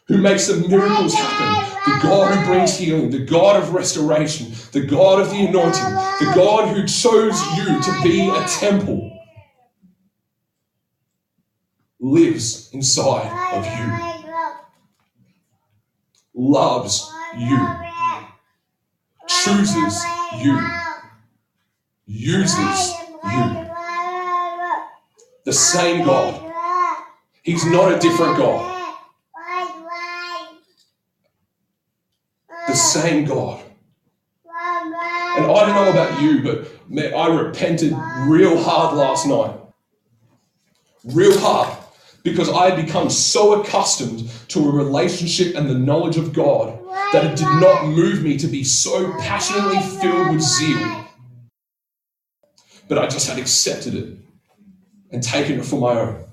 who 0.07 0.17
makes 0.17 0.47
the 0.47 0.67
miracles 0.67 1.13
happen, 1.13 1.91
the 1.91 1.99
God 2.07 2.35
who 2.35 2.45
brings 2.45 2.77
healing, 2.77 3.09
the 3.09 3.25
God 3.25 3.61
of 3.61 3.73
restoration, 3.73 4.53
the 4.71 4.85
God 4.85 5.19
of 5.19 5.31
the 5.31 5.47
anointing, 5.47 5.83
the 6.19 6.31
God 6.35 6.75
who 6.75 6.85
chose 6.85 7.41
you 7.57 7.81
to 7.81 7.99
be 8.03 8.29
a 8.29 8.45
temple, 8.47 9.11
lives 11.99 12.69
inside 12.71 13.31
of 13.53 13.65
you, 13.65 13.91
loves 16.35 17.11
you, 17.37 17.67
chooses 19.27 20.03
you, 20.37 20.59
uses 22.05 22.93
you. 23.23 23.65
The 25.45 25.53
same 25.53 26.05
God. 26.05 26.41
He's 27.43 27.65
not 27.65 27.93
a 27.93 27.99
different 27.99 28.37
God. 28.37 28.75
the 32.67 32.75
same 33.01 33.25
God. 33.25 33.61
And 35.37 35.45
I 35.45 35.65
don't 35.65 35.75
know 35.75 35.91
about 35.91 36.21
you, 36.21 36.41
but 36.41 36.89
man, 36.89 37.13
I 37.13 37.27
repented 37.27 37.93
real 38.27 38.61
hard 38.61 38.95
last 38.95 39.27
night. 39.27 39.55
Real 41.03 41.37
hard. 41.39 41.77
Because 42.23 42.49
I 42.49 42.69
had 42.69 42.85
become 42.85 43.09
so 43.09 43.61
accustomed 43.61 44.29
to 44.47 44.67
a 44.67 44.71
relationship 44.71 45.55
and 45.55 45.69
the 45.69 45.77
knowledge 45.77 46.17
of 46.17 46.33
God 46.33 46.79
that 47.11 47.23
it 47.23 47.37
did 47.37 47.61
not 47.61 47.85
move 47.85 48.23
me 48.23 48.37
to 48.37 48.47
be 48.47 48.63
so 48.63 49.11
passionately 49.19 49.79
filled 50.01 50.31
with 50.31 50.41
zeal. 50.41 51.05
But 52.87 52.97
I 52.97 53.07
just 53.07 53.27
had 53.27 53.37
accepted 53.37 53.93
it 53.93 54.17
and 55.11 55.21
taken 55.21 55.59
it 55.59 55.65
for 55.65 55.79
my 55.79 55.99
own. 55.99 56.24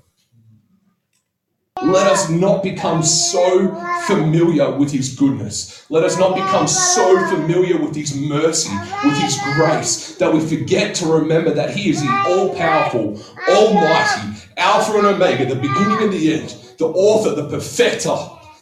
Let 1.83 2.07
us 2.07 2.29
not 2.29 2.63
become 2.63 3.03
so 3.03 3.75
familiar 4.07 4.71
with 4.71 4.91
His 4.91 5.15
goodness. 5.15 5.85
Let 5.89 6.03
us 6.03 6.17
not 6.17 6.33
become 6.35 6.65
so 6.67 7.27
familiar 7.27 7.77
with 7.77 7.93
His 7.93 8.15
mercy, 8.15 8.73
with 9.03 9.17
His 9.17 9.37
grace, 9.55 10.15
that 10.15 10.33
we 10.33 10.39
forget 10.39 10.95
to 10.95 11.07
remember 11.07 11.53
that 11.53 11.75
He 11.75 11.89
is 11.89 12.01
the 12.01 12.09
all 12.27 12.55
powerful, 12.55 13.21
almighty, 13.49 14.39
Alpha 14.55 14.97
and 14.97 15.07
Omega, 15.07 15.45
the 15.45 15.55
beginning 15.55 16.03
and 16.03 16.13
the 16.13 16.33
end, 16.33 16.55
the 16.77 16.87
author, 16.87 17.35
the 17.35 17.49
perfecter, 17.49 18.15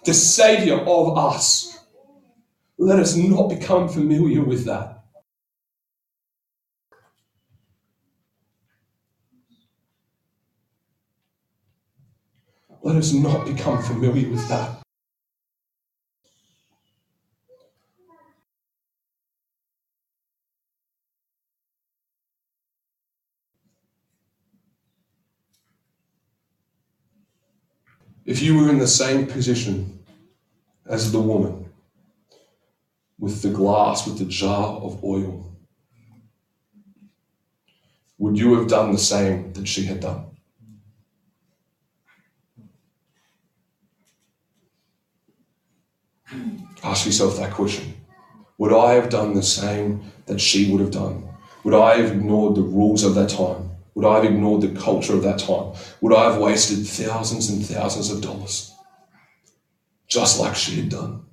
the 0.04 0.14
Savior 0.14 0.80
of 0.80 1.18
us. 1.18 1.80
Let 2.80 3.00
us 3.00 3.16
not 3.16 3.50
become 3.50 3.88
familiar 3.88 4.44
with 4.44 4.66
that. 4.66 5.01
Let 12.84 12.96
us 12.96 13.14
not 13.14 13.46
become 13.46 13.82
familiar 13.84 14.28
with 14.30 14.48
that. 14.50 14.82
If 28.26 28.42
you 28.42 28.58
were 28.58 28.70
in 28.70 28.80
the 28.80 28.88
same 28.88 29.28
position 29.28 30.00
as 30.88 31.12
the 31.12 31.20
woman 31.20 31.66
with 33.20 33.44
the 33.44 33.50
glass, 33.50 34.08
with 34.08 34.18
the 34.18 34.26
jar 34.26 34.80
of 34.80 35.04
oil, 35.04 35.56
would 38.18 38.40
you 38.40 38.56
have 38.56 38.68
done 38.68 38.92
the 38.92 38.98
same 38.98 39.54
that 39.54 39.68
she 39.68 39.86
had 39.86 40.00
done? 40.00 40.31
Ask 46.84 47.06
yourself 47.06 47.38
that 47.38 47.54
question. 47.54 47.94
Would 48.58 48.74
I 48.74 48.94
have 48.94 49.10
done 49.10 49.34
the 49.34 49.44
same 49.44 50.12
that 50.26 50.40
she 50.40 50.72
would 50.72 50.82
have 50.82 50.92
done? 50.92 51.28
Would 51.64 51.74
I 51.74 51.98
have 51.98 52.12
ignored 52.12 52.56
the 52.56 52.62
rules 52.62 53.04
of 53.04 53.16
that 53.16 53.30
time? 53.30 53.72
Would 53.96 54.06
I 54.06 54.16
have 54.16 54.26
ignored 54.26 54.62
the 54.62 54.80
culture 54.80 55.14
of 55.14 55.24
that 55.24 55.40
time? 55.40 55.74
Would 56.02 56.14
I 56.14 56.32
have 56.32 56.42
wasted 56.42 56.88
thousands 56.88 57.50
and 57.50 57.66
thousands 57.66 58.10
of 58.10 58.22
dollars? 58.22 58.74
Just 60.08 60.40
like 60.40 60.56
she 60.56 60.78
had 60.78 60.90
done. 60.90 61.26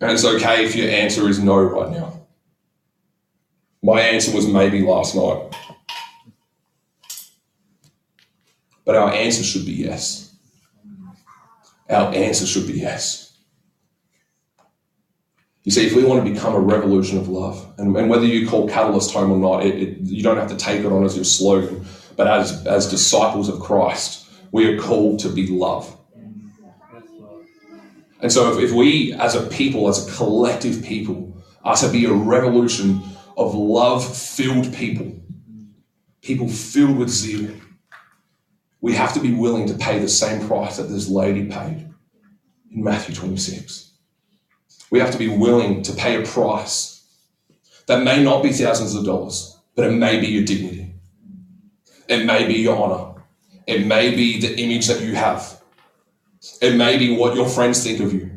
And 0.00 0.12
it's 0.12 0.24
okay 0.24 0.64
if 0.64 0.74
your 0.74 0.90
answer 0.90 1.28
is 1.28 1.38
no 1.38 1.56
right 1.56 1.90
now. 1.90 2.20
My 3.82 4.00
answer 4.00 4.34
was 4.34 4.46
maybe 4.46 4.82
last 4.82 5.14
night. 5.14 5.54
But 8.84 8.96
our 8.96 9.12
answer 9.12 9.42
should 9.42 9.66
be 9.66 9.72
yes. 9.72 10.34
Our 11.88 12.14
answer 12.14 12.46
should 12.46 12.66
be 12.66 12.74
yes. 12.74 13.24
You 15.64 15.72
see, 15.72 15.86
if 15.86 15.96
we 15.96 16.04
want 16.04 16.24
to 16.24 16.30
become 16.30 16.54
a 16.54 16.60
revolution 16.60 17.18
of 17.18 17.28
love, 17.28 17.72
and, 17.78 17.96
and 17.96 18.10
whether 18.10 18.26
you 18.26 18.46
call 18.46 18.68
Catalyst 18.68 19.12
home 19.12 19.32
or 19.32 19.38
not, 19.38 19.64
it, 19.64 19.82
it, 19.82 19.98
you 20.00 20.22
don't 20.22 20.36
have 20.36 20.50
to 20.50 20.56
take 20.56 20.80
it 20.80 20.92
on 20.92 21.04
as 21.04 21.16
your 21.16 21.24
slogan, 21.24 21.86
but 22.16 22.26
as, 22.26 22.66
as 22.66 22.90
disciples 22.90 23.48
of 23.48 23.60
Christ, 23.60 24.28
we 24.52 24.66
are 24.66 24.78
called 24.78 25.20
to 25.20 25.30
be 25.30 25.46
love. 25.46 25.96
And 28.20 28.30
so, 28.30 28.52
if, 28.52 28.70
if 28.70 28.72
we 28.72 29.14
as 29.14 29.34
a 29.34 29.46
people, 29.46 29.88
as 29.88 30.06
a 30.06 30.12
collective 30.16 30.82
people, 30.84 31.42
are 31.64 31.76
to 31.76 31.88
be 31.88 32.04
a 32.04 32.12
revolution 32.12 33.02
of 33.36 33.54
love 33.54 34.04
filled 34.16 34.72
people, 34.74 35.12
people 36.20 36.48
filled 36.48 36.98
with 36.98 37.08
zeal, 37.08 37.50
we 38.84 38.92
have 38.92 39.14
to 39.14 39.20
be 39.20 39.32
willing 39.32 39.66
to 39.66 39.72
pay 39.72 39.98
the 39.98 40.06
same 40.06 40.46
price 40.46 40.76
that 40.76 40.90
this 40.90 41.08
lady 41.08 41.46
paid 41.46 41.88
in 42.70 42.84
Matthew 42.84 43.14
26. 43.14 43.92
We 44.90 44.98
have 44.98 45.10
to 45.10 45.16
be 45.16 45.26
willing 45.26 45.82
to 45.84 45.94
pay 45.94 46.22
a 46.22 46.26
price 46.26 47.02
that 47.86 48.04
may 48.04 48.22
not 48.22 48.42
be 48.42 48.52
thousands 48.52 48.94
of 48.94 49.06
dollars, 49.06 49.58
but 49.74 49.86
it 49.86 49.92
may 49.92 50.20
be 50.20 50.26
your 50.26 50.44
dignity. 50.44 50.92
It 52.08 52.26
may 52.26 52.46
be 52.46 52.56
your 52.56 52.76
honor. 52.76 53.22
It 53.66 53.86
may 53.86 54.14
be 54.14 54.38
the 54.38 54.54
image 54.60 54.86
that 54.88 55.00
you 55.00 55.14
have. 55.14 55.62
It 56.60 56.76
may 56.76 56.98
be 56.98 57.16
what 57.16 57.36
your 57.36 57.48
friends 57.48 57.82
think 57.82 58.00
of 58.00 58.12
you. 58.12 58.32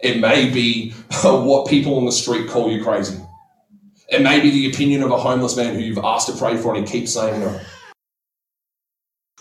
It 0.00 0.18
may 0.18 0.50
be 0.50 0.90
what 1.22 1.68
people 1.68 1.96
on 1.96 2.06
the 2.06 2.10
street 2.10 2.50
call 2.50 2.72
you 2.72 2.82
crazy. 2.82 3.20
It 4.08 4.20
may 4.20 4.40
be 4.40 4.50
the 4.50 4.68
opinion 4.68 5.04
of 5.04 5.12
a 5.12 5.16
homeless 5.16 5.56
man 5.56 5.74
who 5.74 5.80
you've 5.80 5.98
asked 5.98 6.26
to 6.26 6.36
pray 6.36 6.56
for 6.56 6.74
and 6.74 6.88
he 6.88 6.92
keeps 6.92 7.14
saying 7.14 7.38
no. 7.38 7.60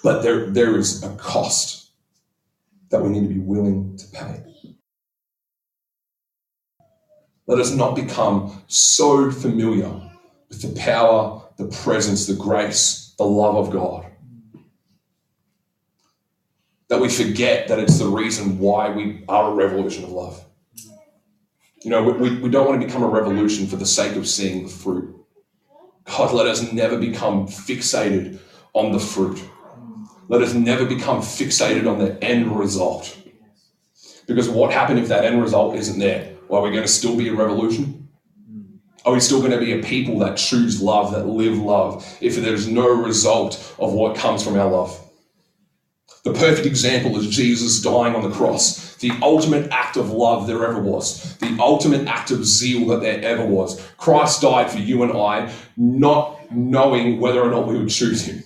But 0.04 0.22
there, 0.22 0.48
there 0.48 0.76
is 0.78 1.04
a 1.04 1.16
cost 1.16 1.92
that 2.90 3.02
we 3.02 3.10
need 3.10 3.28
to 3.28 3.34
be 3.34 3.40
willing 3.40 3.98
to 3.98 4.08
pay. 4.08 4.44
Let 7.48 7.60
us 7.60 7.72
not 7.72 7.96
become 7.96 8.64
so 8.68 9.32
familiar 9.32 9.92
with 10.50 10.62
the 10.62 10.80
power, 10.80 11.42
the 11.58 11.68
presence, 11.68 12.26
the 12.26 12.36
grace, 12.36 13.14
the 13.18 13.26
love 13.26 13.56
of 13.56 13.72
God 13.72 14.12
that 16.92 17.00
we 17.00 17.08
forget 17.08 17.70
that 17.70 17.80
it's 17.80 18.00
the 18.00 18.06
reason 18.06 18.60
why 18.60 18.90
we 18.90 19.24
are 19.30 19.50
a 19.50 19.56
revolution 19.56 20.04
of 20.04 20.10
love. 20.10 20.44
You 21.84 21.90
know, 21.90 22.04
we, 22.04 22.38
we 22.40 22.50
don't 22.50 22.68
want 22.68 22.82
to 22.82 22.86
become 22.86 23.02
a 23.02 23.08
revolution 23.08 23.66
for 23.66 23.78
the 23.78 23.86
sake 23.86 24.18
of 24.18 24.28
seeing 24.28 24.64
the 24.64 24.70
fruit. 24.70 25.16
God, 26.04 26.34
let 26.34 26.48
us 26.48 26.74
never 26.74 26.98
become 26.98 27.48
fixated 27.48 28.40
on 28.74 28.92
the 28.92 29.00
fruit. 29.00 29.42
Let 30.32 30.44
us 30.44 30.54
never 30.54 30.86
become 30.86 31.20
fixated 31.20 31.92
on 31.92 32.00
the 32.00 32.18
end 32.24 32.58
result. 32.58 33.18
Because 34.28 34.48
what 34.48 34.72
happened 34.72 35.00
if 35.00 35.10
that 35.10 35.26
end 35.26 35.42
result 35.42 35.76
isn't 35.76 36.00
there? 36.00 36.38
Well, 36.48 36.62
we're 36.62 36.72
going 36.72 36.84
to 36.84 36.88
still 36.88 37.18
be 37.18 37.28
a 37.28 37.34
revolution? 37.34 38.08
Are 39.04 39.12
we 39.12 39.20
still 39.20 39.40
going 39.40 39.52
to 39.52 39.58
be 39.58 39.74
a 39.74 39.84
people 39.84 40.20
that 40.20 40.38
choose 40.38 40.82
love, 40.82 41.12
that 41.12 41.28
live 41.28 41.58
love, 41.58 42.08
if 42.22 42.38
there's 42.38 42.66
no 42.66 42.88
result 42.88 43.76
of 43.78 43.92
what 43.92 44.16
comes 44.16 44.42
from 44.42 44.58
our 44.58 44.72
love? 44.72 44.98
The 46.24 46.32
perfect 46.32 46.66
example 46.66 47.18
is 47.18 47.28
Jesus 47.28 47.82
dying 47.82 48.16
on 48.16 48.24
the 48.24 48.34
cross, 48.34 48.96
the 48.96 49.12
ultimate 49.22 49.70
act 49.70 49.98
of 49.98 50.12
love 50.12 50.48
there 50.48 50.66
ever 50.66 50.80
was, 50.80 51.36
the 51.40 51.58
ultimate 51.60 52.08
act 52.08 52.32
of 52.32 52.46
zeal 52.46 52.88
that 52.88 53.02
there 53.02 53.22
ever 53.22 53.46
was. 53.46 53.86
Christ 53.98 54.44
died 54.44 54.72
for 54.72 54.78
you 54.78 55.04
and 55.04 55.12
I, 55.12 55.52
not 55.76 56.50
knowing 56.54 57.20
whether 57.20 57.42
or 57.42 57.52
not 57.52 57.68
we 57.68 57.78
would 57.78 57.90
choose 57.90 58.24
him. 58.24 58.46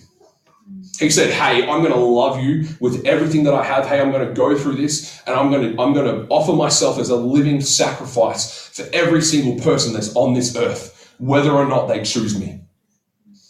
He 0.98 1.10
said, 1.10 1.32
Hey, 1.32 1.68
I'm 1.68 1.82
going 1.82 1.92
to 1.92 1.98
love 1.98 2.42
you 2.42 2.68
with 2.80 3.04
everything 3.04 3.44
that 3.44 3.54
I 3.54 3.64
have. 3.64 3.86
Hey, 3.86 4.00
I'm 4.00 4.10
going 4.10 4.26
to 4.26 4.32
go 4.32 4.56
through 4.56 4.76
this 4.76 5.22
and 5.26 5.36
I'm 5.36 5.50
going 5.50 5.76
to, 5.76 5.82
I'm 5.82 5.92
going 5.92 6.06
to 6.06 6.26
offer 6.28 6.52
myself 6.52 6.98
as 6.98 7.10
a 7.10 7.16
living 7.16 7.60
sacrifice 7.60 8.68
for 8.68 8.86
every 8.92 9.22
single 9.22 9.62
person 9.62 9.92
that's 9.92 10.14
on 10.16 10.32
this 10.32 10.56
earth, 10.56 11.14
whether 11.18 11.52
or 11.52 11.66
not 11.66 11.86
they 11.86 12.02
choose 12.02 12.38
me. 12.38 12.62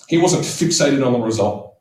He 0.08 0.18
wasn't 0.18 0.42
fixated 0.42 1.04
on 1.04 1.12
the 1.12 1.20
result. 1.20 1.78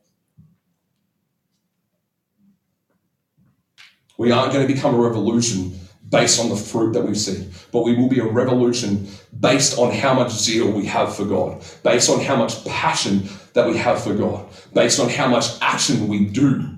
We 4.17 4.31
aren't 4.31 4.53
going 4.53 4.65
to 4.65 4.73
become 4.73 4.95
a 4.95 4.99
revolution 4.99 5.79
based 6.09 6.39
on 6.39 6.49
the 6.49 6.55
fruit 6.55 6.93
that 6.93 7.03
we 7.03 7.15
see, 7.15 7.49
but 7.71 7.83
we 7.83 7.95
will 7.95 8.07
be 8.07 8.19
a 8.19 8.25
revolution 8.25 9.07
based 9.39 9.77
on 9.77 9.91
how 9.91 10.13
much 10.13 10.31
zeal 10.31 10.71
we 10.71 10.85
have 10.85 11.15
for 11.15 11.25
God, 11.25 11.63
based 11.83 12.09
on 12.09 12.21
how 12.21 12.35
much 12.35 12.63
passion 12.65 13.27
that 13.55 13.67
we 13.67 13.77
have 13.77 14.03
for 14.03 14.13
God, 14.13 14.45
based 14.73 14.99
on 14.99 15.09
how 15.09 15.27
much 15.27 15.45
action 15.61 16.07
we 16.07 16.25
do, 16.25 16.69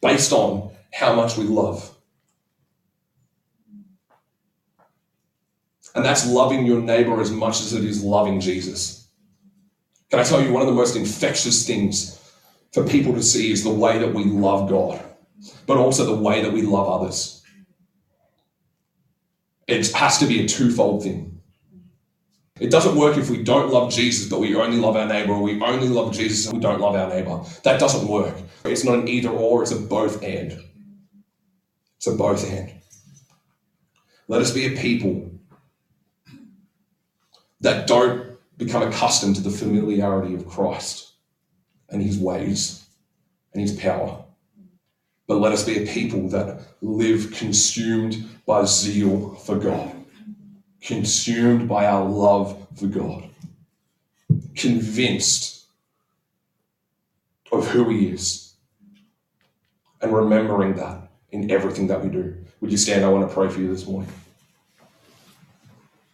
based 0.00 0.32
on 0.32 0.72
how 0.92 1.14
much 1.14 1.36
we 1.36 1.44
love. 1.44 1.88
And 5.94 6.04
that's 6.04 6.26
loving 6.26 6.66
your 6.66 6.80
neighbor 6.80 7.20
as 7.20 7.30
much 7.30 7.60
as 7.60 7.72
it 7.72 7.84
is 7.84 8.02
loving 8.02 8.40
Jesus. 8.40 9.06
Can 10.10 10.18
I 10.18 10.24
tell 10.24 10.42
you, 10.42 10.52
one 10.52 10.62
of 10.62 10.68
the 10.68 10.74
most 10.74 10.96
infectious 10.96 11.66
things 11.66 12.18
for 12.72 12.84
people 12.84 13.14
to 13.14 13.22
see 13.22 13.52
is 13.52 13.62
the 13.62 13.70
way 13.70 13.98
that 13.98 14.12
we 14.12 14.24
love 14.24 14.68
God 14.68 15.00
but 15.66 15.76
also 15.76 16.04
the 16.04 16.22
way 16.22 16.42
that 16.42 16.52
we 16.52 16.62
love 16.62 16.88
others. 16.88 17.42
It 19.66 19.90
has 19.92 20.18
to 20.18 20.26
be 20.26 20.44
a 20.44 20.48
twofold 20.48 21.02
thing. 21.02 21.41
It 22.60 22.70
doesn't 22.70 22.96
work 22.96 23.16
if 23.16 23.30
we 23.30 23.42
don't 23.42 23.72
love 23.72 23.92
Jesus, 23.92 24.28
but 24.28 24.40
we 24.40 24.54
only 24.54 24.78
love 24.78 24.96
our 24.96 25.06
neighbor, 25.08 25.32
or 25.32 25.42
we 25.42 25.60
only 25.62 25.88
love 25.88 26.14
Jesus 26.14 26.46
and 26.46 26.58
we 26.58 26.60
don't 26.62 26.80
love 26.80 26.94
our 26.94 27.08
neighbor. 27.08 27.42
That 27.64 27.80
doesn't 27.80 28.08
work. 28.08 28.36
It's 28.64 28.84
not 28.84 29.00
an 29.00 29.08
either 29.08 29.30
or, 29.30 29.62
it's 29.62 29.72
a 29.72 29.76
both 29.76 30.22
and. 30.22 30.58
It's 31.96 32.06
a 32.06 32.12
both 32.12 32.48
and. 32.50 32.72
Let 34.28 34.42
us 34.42 34.52
be 34.52 34.66
a 34.66 34.80
people 34.80 35.30
that 37.60 37.86
don't 37.86 38.36
become 38.58 38.82
accustomed 38.82 39.36
to 39.36 39.42
the 39.42 39.50
familiarity 39.50 40.34
of 40.34 40.46
Christ 40.46 41.12
and 41.88 42.02
his 42.02 42.18
ways 42.18 42.84
and 43.52 43.60
his 43.60 43.78
power. 43.78 44.24
But 45.26 45.40
let 45.40 45.52
us 45.52 45.64
be 45.64 45.82
a 45.82 45.86
people 45.86 46.28
that 46.30 46.60
live 46.82 47.32
consumed 47.32 48.28
by 48.46 48.64
zeal 48.64 49.34
for 49.36 49.58
God, 49.58 50.01
consumed 50.82 51.68
by 51.68 51.86
our 51.86 52.04
love 52.04 52.66
for 52.76 52.86
God, 52.86 53.24
convinced 54.54 55.64
of 57.50 57.68
who 57.68 57.88
He 57.90 58.08
is, 58.08 58.54
and 60.00 60.12
remembering 60.12 60.74
that 60.74 61.10
in 61.30 61.50
everything 61.50 61.86
that 61.86 62.02
we 62.02 62.10
do. 62.10 62.36
Would 62.60 62.70
you 62.70 62.76
stand? 62.76 63.04
I 63.04 63.08
want 63.08 63.28
to 63.28 63.34
pray 63.34 63.48
for 63.48 63.60
you 63.60 63.68
this 63.68 63.86
morning. 63.86 64.12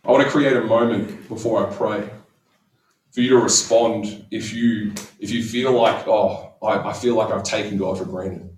I 0.05 0.11
want 0.11 0.25
to 0.25 0.31
create 0.31 0.57
a 0.57 0.63
moment 0.63 1.29
before 1.29 1.67
I 1.67 1.73
pray 1.73 2.09
for 3.13 3.21
you 3.21 3.31
to 3.31 3.39
respond 3.39 4.27
if 4.31 4.53
you 4.53 4.93
if 5.19 5.31
you 5.31 5.43
feel 5.43 5.73
like, 5.73 6.07
oh, 6.07 6.55
I, 6.63 6.91
I 6.91 6.93
feel 6.93 7.15
like 7.15 7.31
I've 7.31 7.43
taken 7.43 7.77
God 7.79 7.99
for 7.99 8.05
granted. 8.05 8.49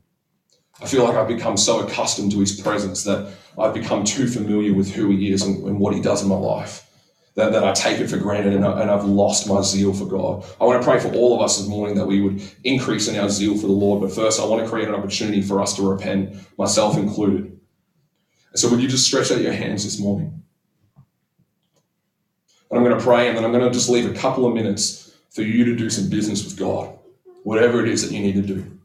I 0.83 0.87
feel 0.87 1.05
like 1.05 1.15
I've 1.15 1.29
become 1.29 1.57
so 1.57 1.87
accustomed 1.87 2.33
to 2.33 2.41
his 2.41 2.59
presence 2.61 3.05
that 3.05 3.33
I've 3.61 3.75
become 3.75 4.05
too 4.05 4.27
familiar 4.27 4.75
with 4.75 4.93
who 4.93 5.11
he 5.11 5.33
is 5.33 5.43
and, 5.43 5.65
and 5.67 5.79
what 5.79 5.95
he 5.95 6.01
does 6.01 6.23
in 6.23 6.29
my 6.29 6.37
life 6.37 6.87
that, 7.35 7.53
that 7.53 7.65
I 7.65 7.73
take 7.73 8.01
it 8.01 8.09
for 8.09 8.17
granted 8.17 8.55
and, 8.55 8.65
I, 8.65 8.83
and 8.83 8.91
I've 8.91 9.05
lost 9.05 9.49
my 9.49 9.63
zeal 9.63 9.93
for 9.93 10.05
God. 10.05 10.45
I 10.61 10.65
want 10.65 10.83
to 10.83 10.89
pray 10.89 10.99
for 10.99 11.13
all 11.15 11.35
of 11.35 11.41
us 11.41 11.59
this 11.59 11.69
morning 11.69 11.95
that 11.97 12.07
we 12.07 12.21
would 12.21 12.43
increase 12.65 13.09
in 13.09 13.19
our 13.19 13.29
zeal 13.29 13.57
for 13.57 13.67
the 13.67 13.73
Lord. 13.73 14.01
But 14.01 14.13
first, 14.13 14.41
I 14.41 14.45
want 14.45 14.63
to 14.63 14.69
create 14.69 14.89
an 14.89 14.95
opportunity 14.95 15.41
for 15.41 15.61
us 15.61 15.75
to 15.77 15.89
repent, 15.89 16.37
myself 16.59 16.97
included. 16.97 17.59
so, 18.55 18.69
would 18.69 18.81
you 18.81 18.89
just 18.89 19.07
stretch 19.07 19.31
out 19.31 19.41
your 19.41 19.53
hands 19.53 19.85
this 19.85 20.01
morning? 20.01 20.43
And 22.71 22.79
I'm 22.79 22.85
going 22.85 22.97
to 22.97 23.03
pray, 23.03 23.29
and 23.29 23.37
then 23.37 23.45
I'm 23.45 23.53
going 23.53 23.65
to 23.65 23.71
just 23.71 23.89
leave 23.89 24.11
a 24.11 24.15
couple 24.15 24.47
of 24.47 24.55
minutes 24.55 25.17
for 25.31 25.43
you 25.43 25.65
to 25.65 25.77
do 25.77 25.89
some 25.89 26.09
business 26.09 26.45
with 26.45 26.57
God, 26.57 26.97
whatever 27.43 27.83
it 27.85 27.89
is 27.89 28.03
that 28.03 28.15
you 28.15 28.23
need 28.23 28.35
to 28.35 28.43
do. 28.43 28.79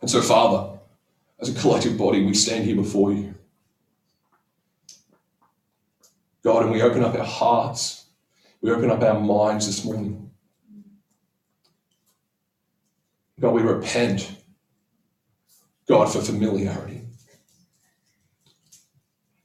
And 0.00 0.10
so, 0.10 0.20
Father, 0.20 0.73
as 1.48 1.54
a 1.54 1.60
collective 1.60 1.98
body, 1.98 2.24
we 2.24 2.32
stand 2.32 2.64
here 2.64 2.76
before 2.76 3.12
you. 3.12 3.34
God, 6.42 6.62
and 6.62 6.72
we 6.72 6.82
open 6.82 7.04
up 7.04 7.14
our 7.14 7.24
hearts, 7.24 8.06
we 8.60 8.70
open 8.70 8.90
up 8.90 9.02
our 9.02 9.20
minds 9.20 9.66
this 9.66 9.84
morning. 9.84 10.30
God, 13.38 13.52
we 13.52 13.62
repent, 13.62 14.30
God, 15.86 16.06
for 16.06 16.20
familiarity. 16.20 17.02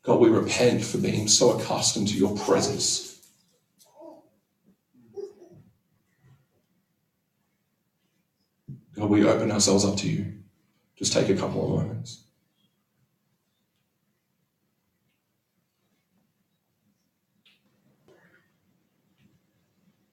God, 0.04 0.22
we 0.22 0.30
repent 0.30 0.84
for 0.84 1.00
being 1.00 1.28
so 1.28 1.60
accustomed 1.60 2.08
to 2.10 2.18
your 2.18 2.36
presence. 2.38 3.20
God, 8.96 9.10
we 9.10 9.26
open 9.26 9.52
ourselves 9.52 9.84
up 9.84 9.98
to 9.98 10.10
you. 10.10 10.34
Just 11.00 11.14
take 11.14 11.30
a 11.30 11.36
couple 11.36 11.64
of 11.64 11.70
moments. 11.70 12.26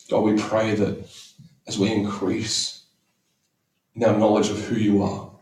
God, 0.08 0.20
we 0.20 0.38
pray 0.38 0.76
that 0.76 1.08
as 1.66 1.76
we 1.76 1.90
increase 1.90 2.84
in 3.96 4.04
our 4.04 4.16
knowledge 4.16 4.48
of 4.48 4.64
who 4.64 4.76
you 4.76 5.02
are, 5.02 5.32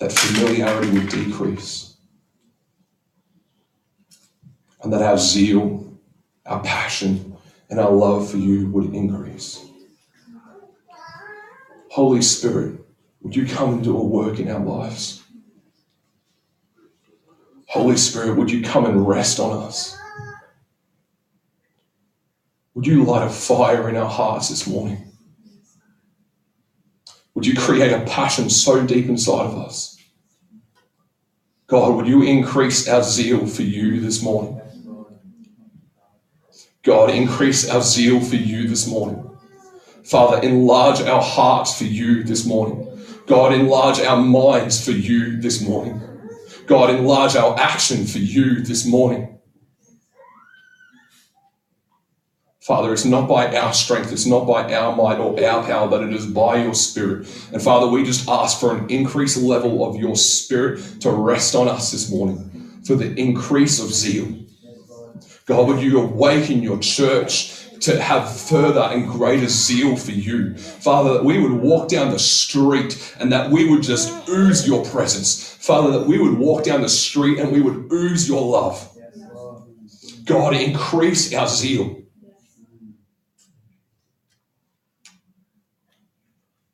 that 0.00 0.10
familiarity 0.10 0.90
would 0.90 1.08
decrease, 1.08 1.96
and 4.82 4.92
that 4.92 5.02
our 5.02 5.18
zeal, 5.18 5.96
our 6.46 6.60
passion, 6.64 7.36
and 7.70 7.78
our 7.78 7.92
love 7.92 8.28
for 8.28 8.38
you 8.38 8.68
would 8.70 8.92
increase. 8.92 9.64
Holy 11.90 12.22
Spirit, 12.22 12.80
would 13.28 13.36
you 13.36 13.44
come 13.44 13.74
and 13.74 13.84
do 13.84 13.94
a 13.94 14.02
work 14.02 14.38
in 14.38 14.50
our 14.50 14.58
lives? 14.58 15.22
Holy 17.66 17.98
Spirit, 17.98 18.38
would 18.38 18.50
you 18.50 18.62
come 18.62 18.86
and 18.86 19.06
rest 19.06 19.38
on 19.38 19.64
us? 19.64 19.94
Would 22.72 22.86
you 22.86 23.04
light 23.04 23.26
a 23.26 23.28
fire 23.28 23.86
in 23.90 23.96
our 23.96 24.08
hearts 24.08 24.48
this 24.48 24.66
morning? 24.66 25.12
Would 27.34 27.44
you 27.44 27.54
create 27.54 27.92
a 27.92 28.00
passion 28.06 28.48
so 28.48 28.86
deep 28.86 29.10
inside 29.10 29.44
of 29.44 29.58
us? 29.58 30.02
God, 31.66 31.96
would 31.96 32.06
you 32.06 32.22
increase 32.22 32.88
our 32.88 33.02
zeal 33.02 33.46
for 33.46 33.60
you 33.60 34.00
this 34.00 34.22
morning? 34.22 34.58
God, 36.82 37.10
increase 37.10 37.68
our 37.68 37.82
zeal 37.82 38.20
for 38.20 38.36
you 38.36 38.66
this 38.68 38.88
morning. 38.88 39.30
Father, 40.02 40.40
enlarge 40.40 41.02
our 41.02 41.20
hearts 41.20 41.76
for 41.76 41.84
you 41.84 42.22
this 42.22 42.46
morning. 42.46 42.87
God, 43.28 43.52
enlarge 43.52 44.00
our 44.00 44.16
minds 44.16 44.82
for 44.82 44.92
you 44.92 45.38
this 45.38 45.60
morning. 45.60 46.00
God, 46.66 46.88
enlarge 46.88 47.36
our 47.36 47.58
action 47.58 48.06
for 48.06 48.18
you 48.18 48.62
this 48.62 48.86
morning. 48.86 49.38
Father, 52.60 52.92
it's 52.92 53.04
not 53.04 53.28
by 53.28 53.54
our 53.54 53.72
strength, 53.74 54.12
it's 54.12 54.26
not 54.26 54.46
by 54.46 54.74
our 54.74 54.96
might 54.96 55.18
or 55.18 55.42
our 55.44 55.62
power, 55.62 55.88
but 55.88 56.02
it 56.02 56.12
is 56.12 56.26
by 56.26 56.62
your 56.62 56.74
Spirit. 56.74 57.26
And 57.52 57.62
Father, 57.62 57.86
we 57.86 58.02
just 58.02 58.28
ask 58.28 58.58
for 58.58 58.76
an 58.76 58.90
increased 58.90 59.36
level 59.36 59.86
of 59.86 59.96
your 59.96 60.16
Spirit 60.16 61.00
to 61.00 61.10
rest 61.10 61.54
on 61.54 61.68
us 61.68 61.92
this 61.92 62.10
morning, 62.10 62.80
for 62.86 62.94
the 62.94 63.14
increase 63.14 63.78
of 63.78 63.92
zeal. 63.92 64.34
God, 65.44 65.68
would 65.68 65.82
you 65.82 66.00
awaken 66.00 66.62
your 66.62 66.78
church 66.78 67.57
to 67.80 68.00
have 68.00 68.40
further 68.40 68.80
and 68.80 69.08
greater 69.08 69.48
zeal 69.48 69.96
for 69.96 70.12
you. 70.12 70.56
Father, 70.56 71.14
that 71.14 71.24
we 71.24 71.38
would 71.38 71.52
walk 71.52 71.88
down 71.88 72.10
the 72.10 72.18
street 72.18 73.14
and 73.18 73.32
that 73.32 73.50
we 73.50 73.68
would 73.68 73.82
just 73.82 74.12
ooze 74.28 74.66
your 74.66 74.84
presence. 74.84 75.54
Father, 75.54 75.98
that 75.98 76.06
we 76.06 76.18
would 76.18 76.38
walk 76.38 76.64
down 76.64 76.82
the 76.82 76.88
street 76.88 77.38
and 77.38 77.52
we 77.52 77.60
would 77.60 77.92
ooze 77.92 78.28
your 78.28 78.42
love. 78.42 78.96
God, 80.24 80.54
increase 80.54 81.32
our 81.34 81.48
zeal. 81.48 82.02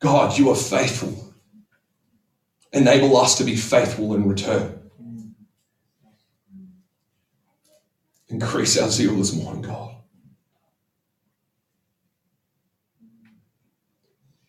God, 0.00 0.36
you 0.36 0.50
are 0.50 0.56
faithful. 0.56 1.32
Enable 2.72 3.16
us 3.16 3.38
to 3.38 3.44
be 3.44 3.56
faithful 3.56 4.14
in 4.14 4.28
return. 4.28 4.80
Increase 8.28 8.76
our 8.76 8.90
zeal 8.90 9.16
this 9.16 9.32
morning, 9.34 9.62
God. 9.62 9.93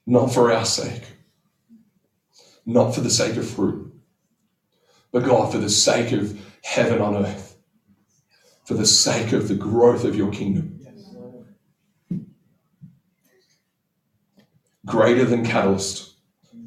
Not 0.06 0.34
for 0.34 0.52
our 0.52 0.66
sake, 0.66 1.04
not 2.66 2.94
for 2.94 3.02
the 3.02 3.10
sake 3.10 3.38
of 3.38 3.50
fruit, 3.50 3.94
but 5.12 5.26
God, 5.26 5.52
for 5.52 5.58
the 5.58 5.70
sake 5.70 6.12
of 6.12 6.40
heaven 6.64 7.02
on 7.02 7.16
earth, 7.16 7.58
for 8.66 8.76
the 8.76 8.86
sake 8.86 9.32
of 9.34 9.48
the 9.48 9.56
growth 9.56 10.04
of 10.04 10.16
your 10.16 10.32
kingdom. 10.32 10.76
greater 14.86 15.26
than 15.26 15.46
Catalyst, 15.46 16.14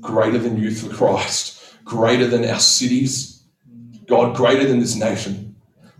greater 0.00 0.38
than 0.38 0.56
Youth 0.56 0.82
for 0.82 0.94
Christ, 0.94 1.74
greater 1.84 2.26
than 2.26 2.44
our 2.44 2.58
cities, 2.58 3.42
God, 4.06 4.36
greater 4.36 4.66
than 4.66 4.80
this 4.80 4.96
nation. 4.96 5.47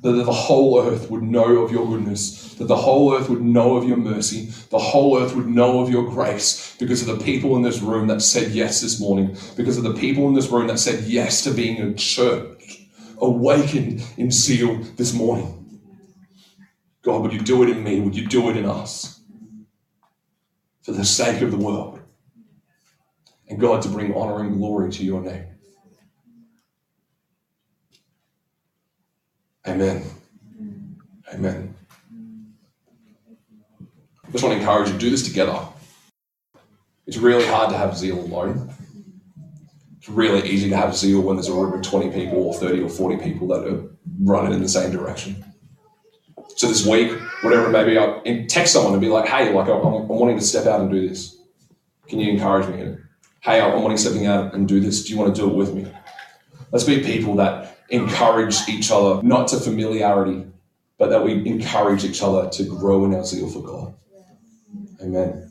That 0.03 0.13
the 0.13 0.33
whole 0.33 0.81
earth 0.81 1.11
would 1.11 1.23
know 1.23 1.63
of 1.63 1.73
your 1.73 1.87
goodness, 1.87 2.55
that 2.55 2.67
the 2.67 2.77
whole 2.77 3.15
earth 3.15 3.29
would 3.29 3.43
know 3.43 3.77
of 3.77 3.89
your 3.89 3.97
mercy, 3.97 4.47
the 4.71 4.79
whole 4.79 5.19
earth 5.19 5.35
would 5.35 5.49
know 5.49 5.81
of 5.81 5.91
your 5.91 6.09
grace 6.09 6.77
because 6.79 7.07
of 7.07 7.19
the 7.19 7.25
people 7.25 7.57
in 7.57 7.63
this 7.63 7.81
room 7.81 8.07
that 8.07 8.23
said 8.23 8.53
yes 8.53 8.81
this 8.81 9.01
morning, 9.01 9.37
because 9.57 9.77
of 9.77 9.83
the 9.83 9.95
people 9.95 10.29
in 10.29 10.35
this 10.35 10.49
room 10.49 10.69
that 10.69 10.79
said 10.79 11.05
yes 11.05 11.43
to 11.43 11.51
being 11.51 11.81
a 11.81 11.95
church, 11.95 12.87
awakened 13.21 14.05
in 14.17 14.31
zeal 14.31 14.77
this 14.97 15.13
morning. 15.13 15.81
God, 17.03 17.23
would 17.23 17.33
you 17.33 17.41
do 17.41 17.63
it 17.65 17.71
in 17.71 17.83
me? 17.83 18.01
Would 18.01 18.17
you 18.17 18.27
do 18.27 18.51
it 18.51 18.57
in 18.57 18.67
us? 18.67 19.21
For 20.83 20.93
the 20.93 21.05
sake 21.05 21.43
of 21.43 21.51
the 21.51 21.59
world 21.59 22.01
and 23.49 23.59
God 23.59 23.83
to 23.83 23.89
bring 23.89 24.15
honor 24.15 24.41
and 24.41 24.57
glory 24.57 24.91
to 24.93 25.05
your 25.05 25.21
name. 25.21 25.47
Amen. 29.67 30.05
Amen. 31.33 31.75
I 34.27 34.31
just 34.31 34.45
want 34.45 34.55
to 34.55 34.61
encourage 34.61 34.91
you 34.91 34.99
do 34.99 35.11
this 35.11 35.23
together. 35.23 35.59
It's 37.07 37.17
really 37.17 37.47
hard 37.47 37.71
to 37.71 37.77
have 37.77 37.97
zeal 37.97 38.21
alone. 38.21 38.73
It's 39.97 40.09
really 40.09 40.49
easy 40.49 40.69
to 40.71 40.77
have 40.77 40.95
zeal 40.95 41.23
when 41.23 41.37
there's 41.37 41.49
a 41.49 41.55
room 41.55 41.73
of 41.73 41.83
20 41.83 42.11
people 42.11 42.39
or 42.43 42.55
30 42.55 42.83
or 42.83 42.89
40 42.89 43.17
people 43.19 43.49
that 43.49 43.67
are 43.67 43.91
running 44.23 44.53
in 44.53 44.63
the 44.63 44.69
same 44.69 44.91
direction. 44.91 45.45
So 46.57 46.67
this 46.67 46.87
week, 46.87 47.13
whatever 47.43 47.67
it 47.67 47.71
may 47.71 47.85
be, 47.85 47.99
I 47.99 48.47
text 48.49 48.73
someone 48.73 48.93
and 48.93 49.01
be 49.01 49.09
like, 49.09 49.29
hey, 49.29 49.53
like 49.53 49.69
I'm, 49.69 49.85
I'm 49.85 50.09
wanting 50.09 50.39
to 50.39 50.45
step 50.45 50.67
out 50.67 50.81
and 50.81 50.91
do 50.91 51.09
this. 51.09 51.37
Can 52.09 52.21
you 52.21 52.31
encourage 52.31 52.69
me 52.69 52.81
in 52.81 52.89
it? 52.89 52.99
hey, 53.41 53.61
I'm 53.61 53.83
wanting 53.83 53.99
something 53.99 54.27
out 54.27 54.55
and 54.55 54.69
do 54.69 54.81
this. 54.81 55.05
Do 55.05 55.13
you 55.13 55.19
want 55.19 55.35
to 55.35 55.41
do 55.41 55.49
it 55.49 55.55
with 55.55 55.75
me? 55.75 55.91
Let's 56.73 56.85
be 56.85 57.03
people 57.03 57.37
that 57.37 57.78
encourage 57.91 58.69
each 58.69 58.91
other, 58.91 59.23
not 59.23 59.49
to 59.49 59.61
familiarity, 59.61 60.47
but 60.99 61.11
that 61.11 61.25
we 61.25 61.47
encourage 61.47 62.05
each 62.05 62.23
other 62.23 62.49
to 62.51 62.65
grow 62.65 63.05
in 63.05 63.15
our 63.15 63.25
zeal 63.25 63.49
for 63.49 63.63
God. 63.63 63.95
Amen. 65.03 65.48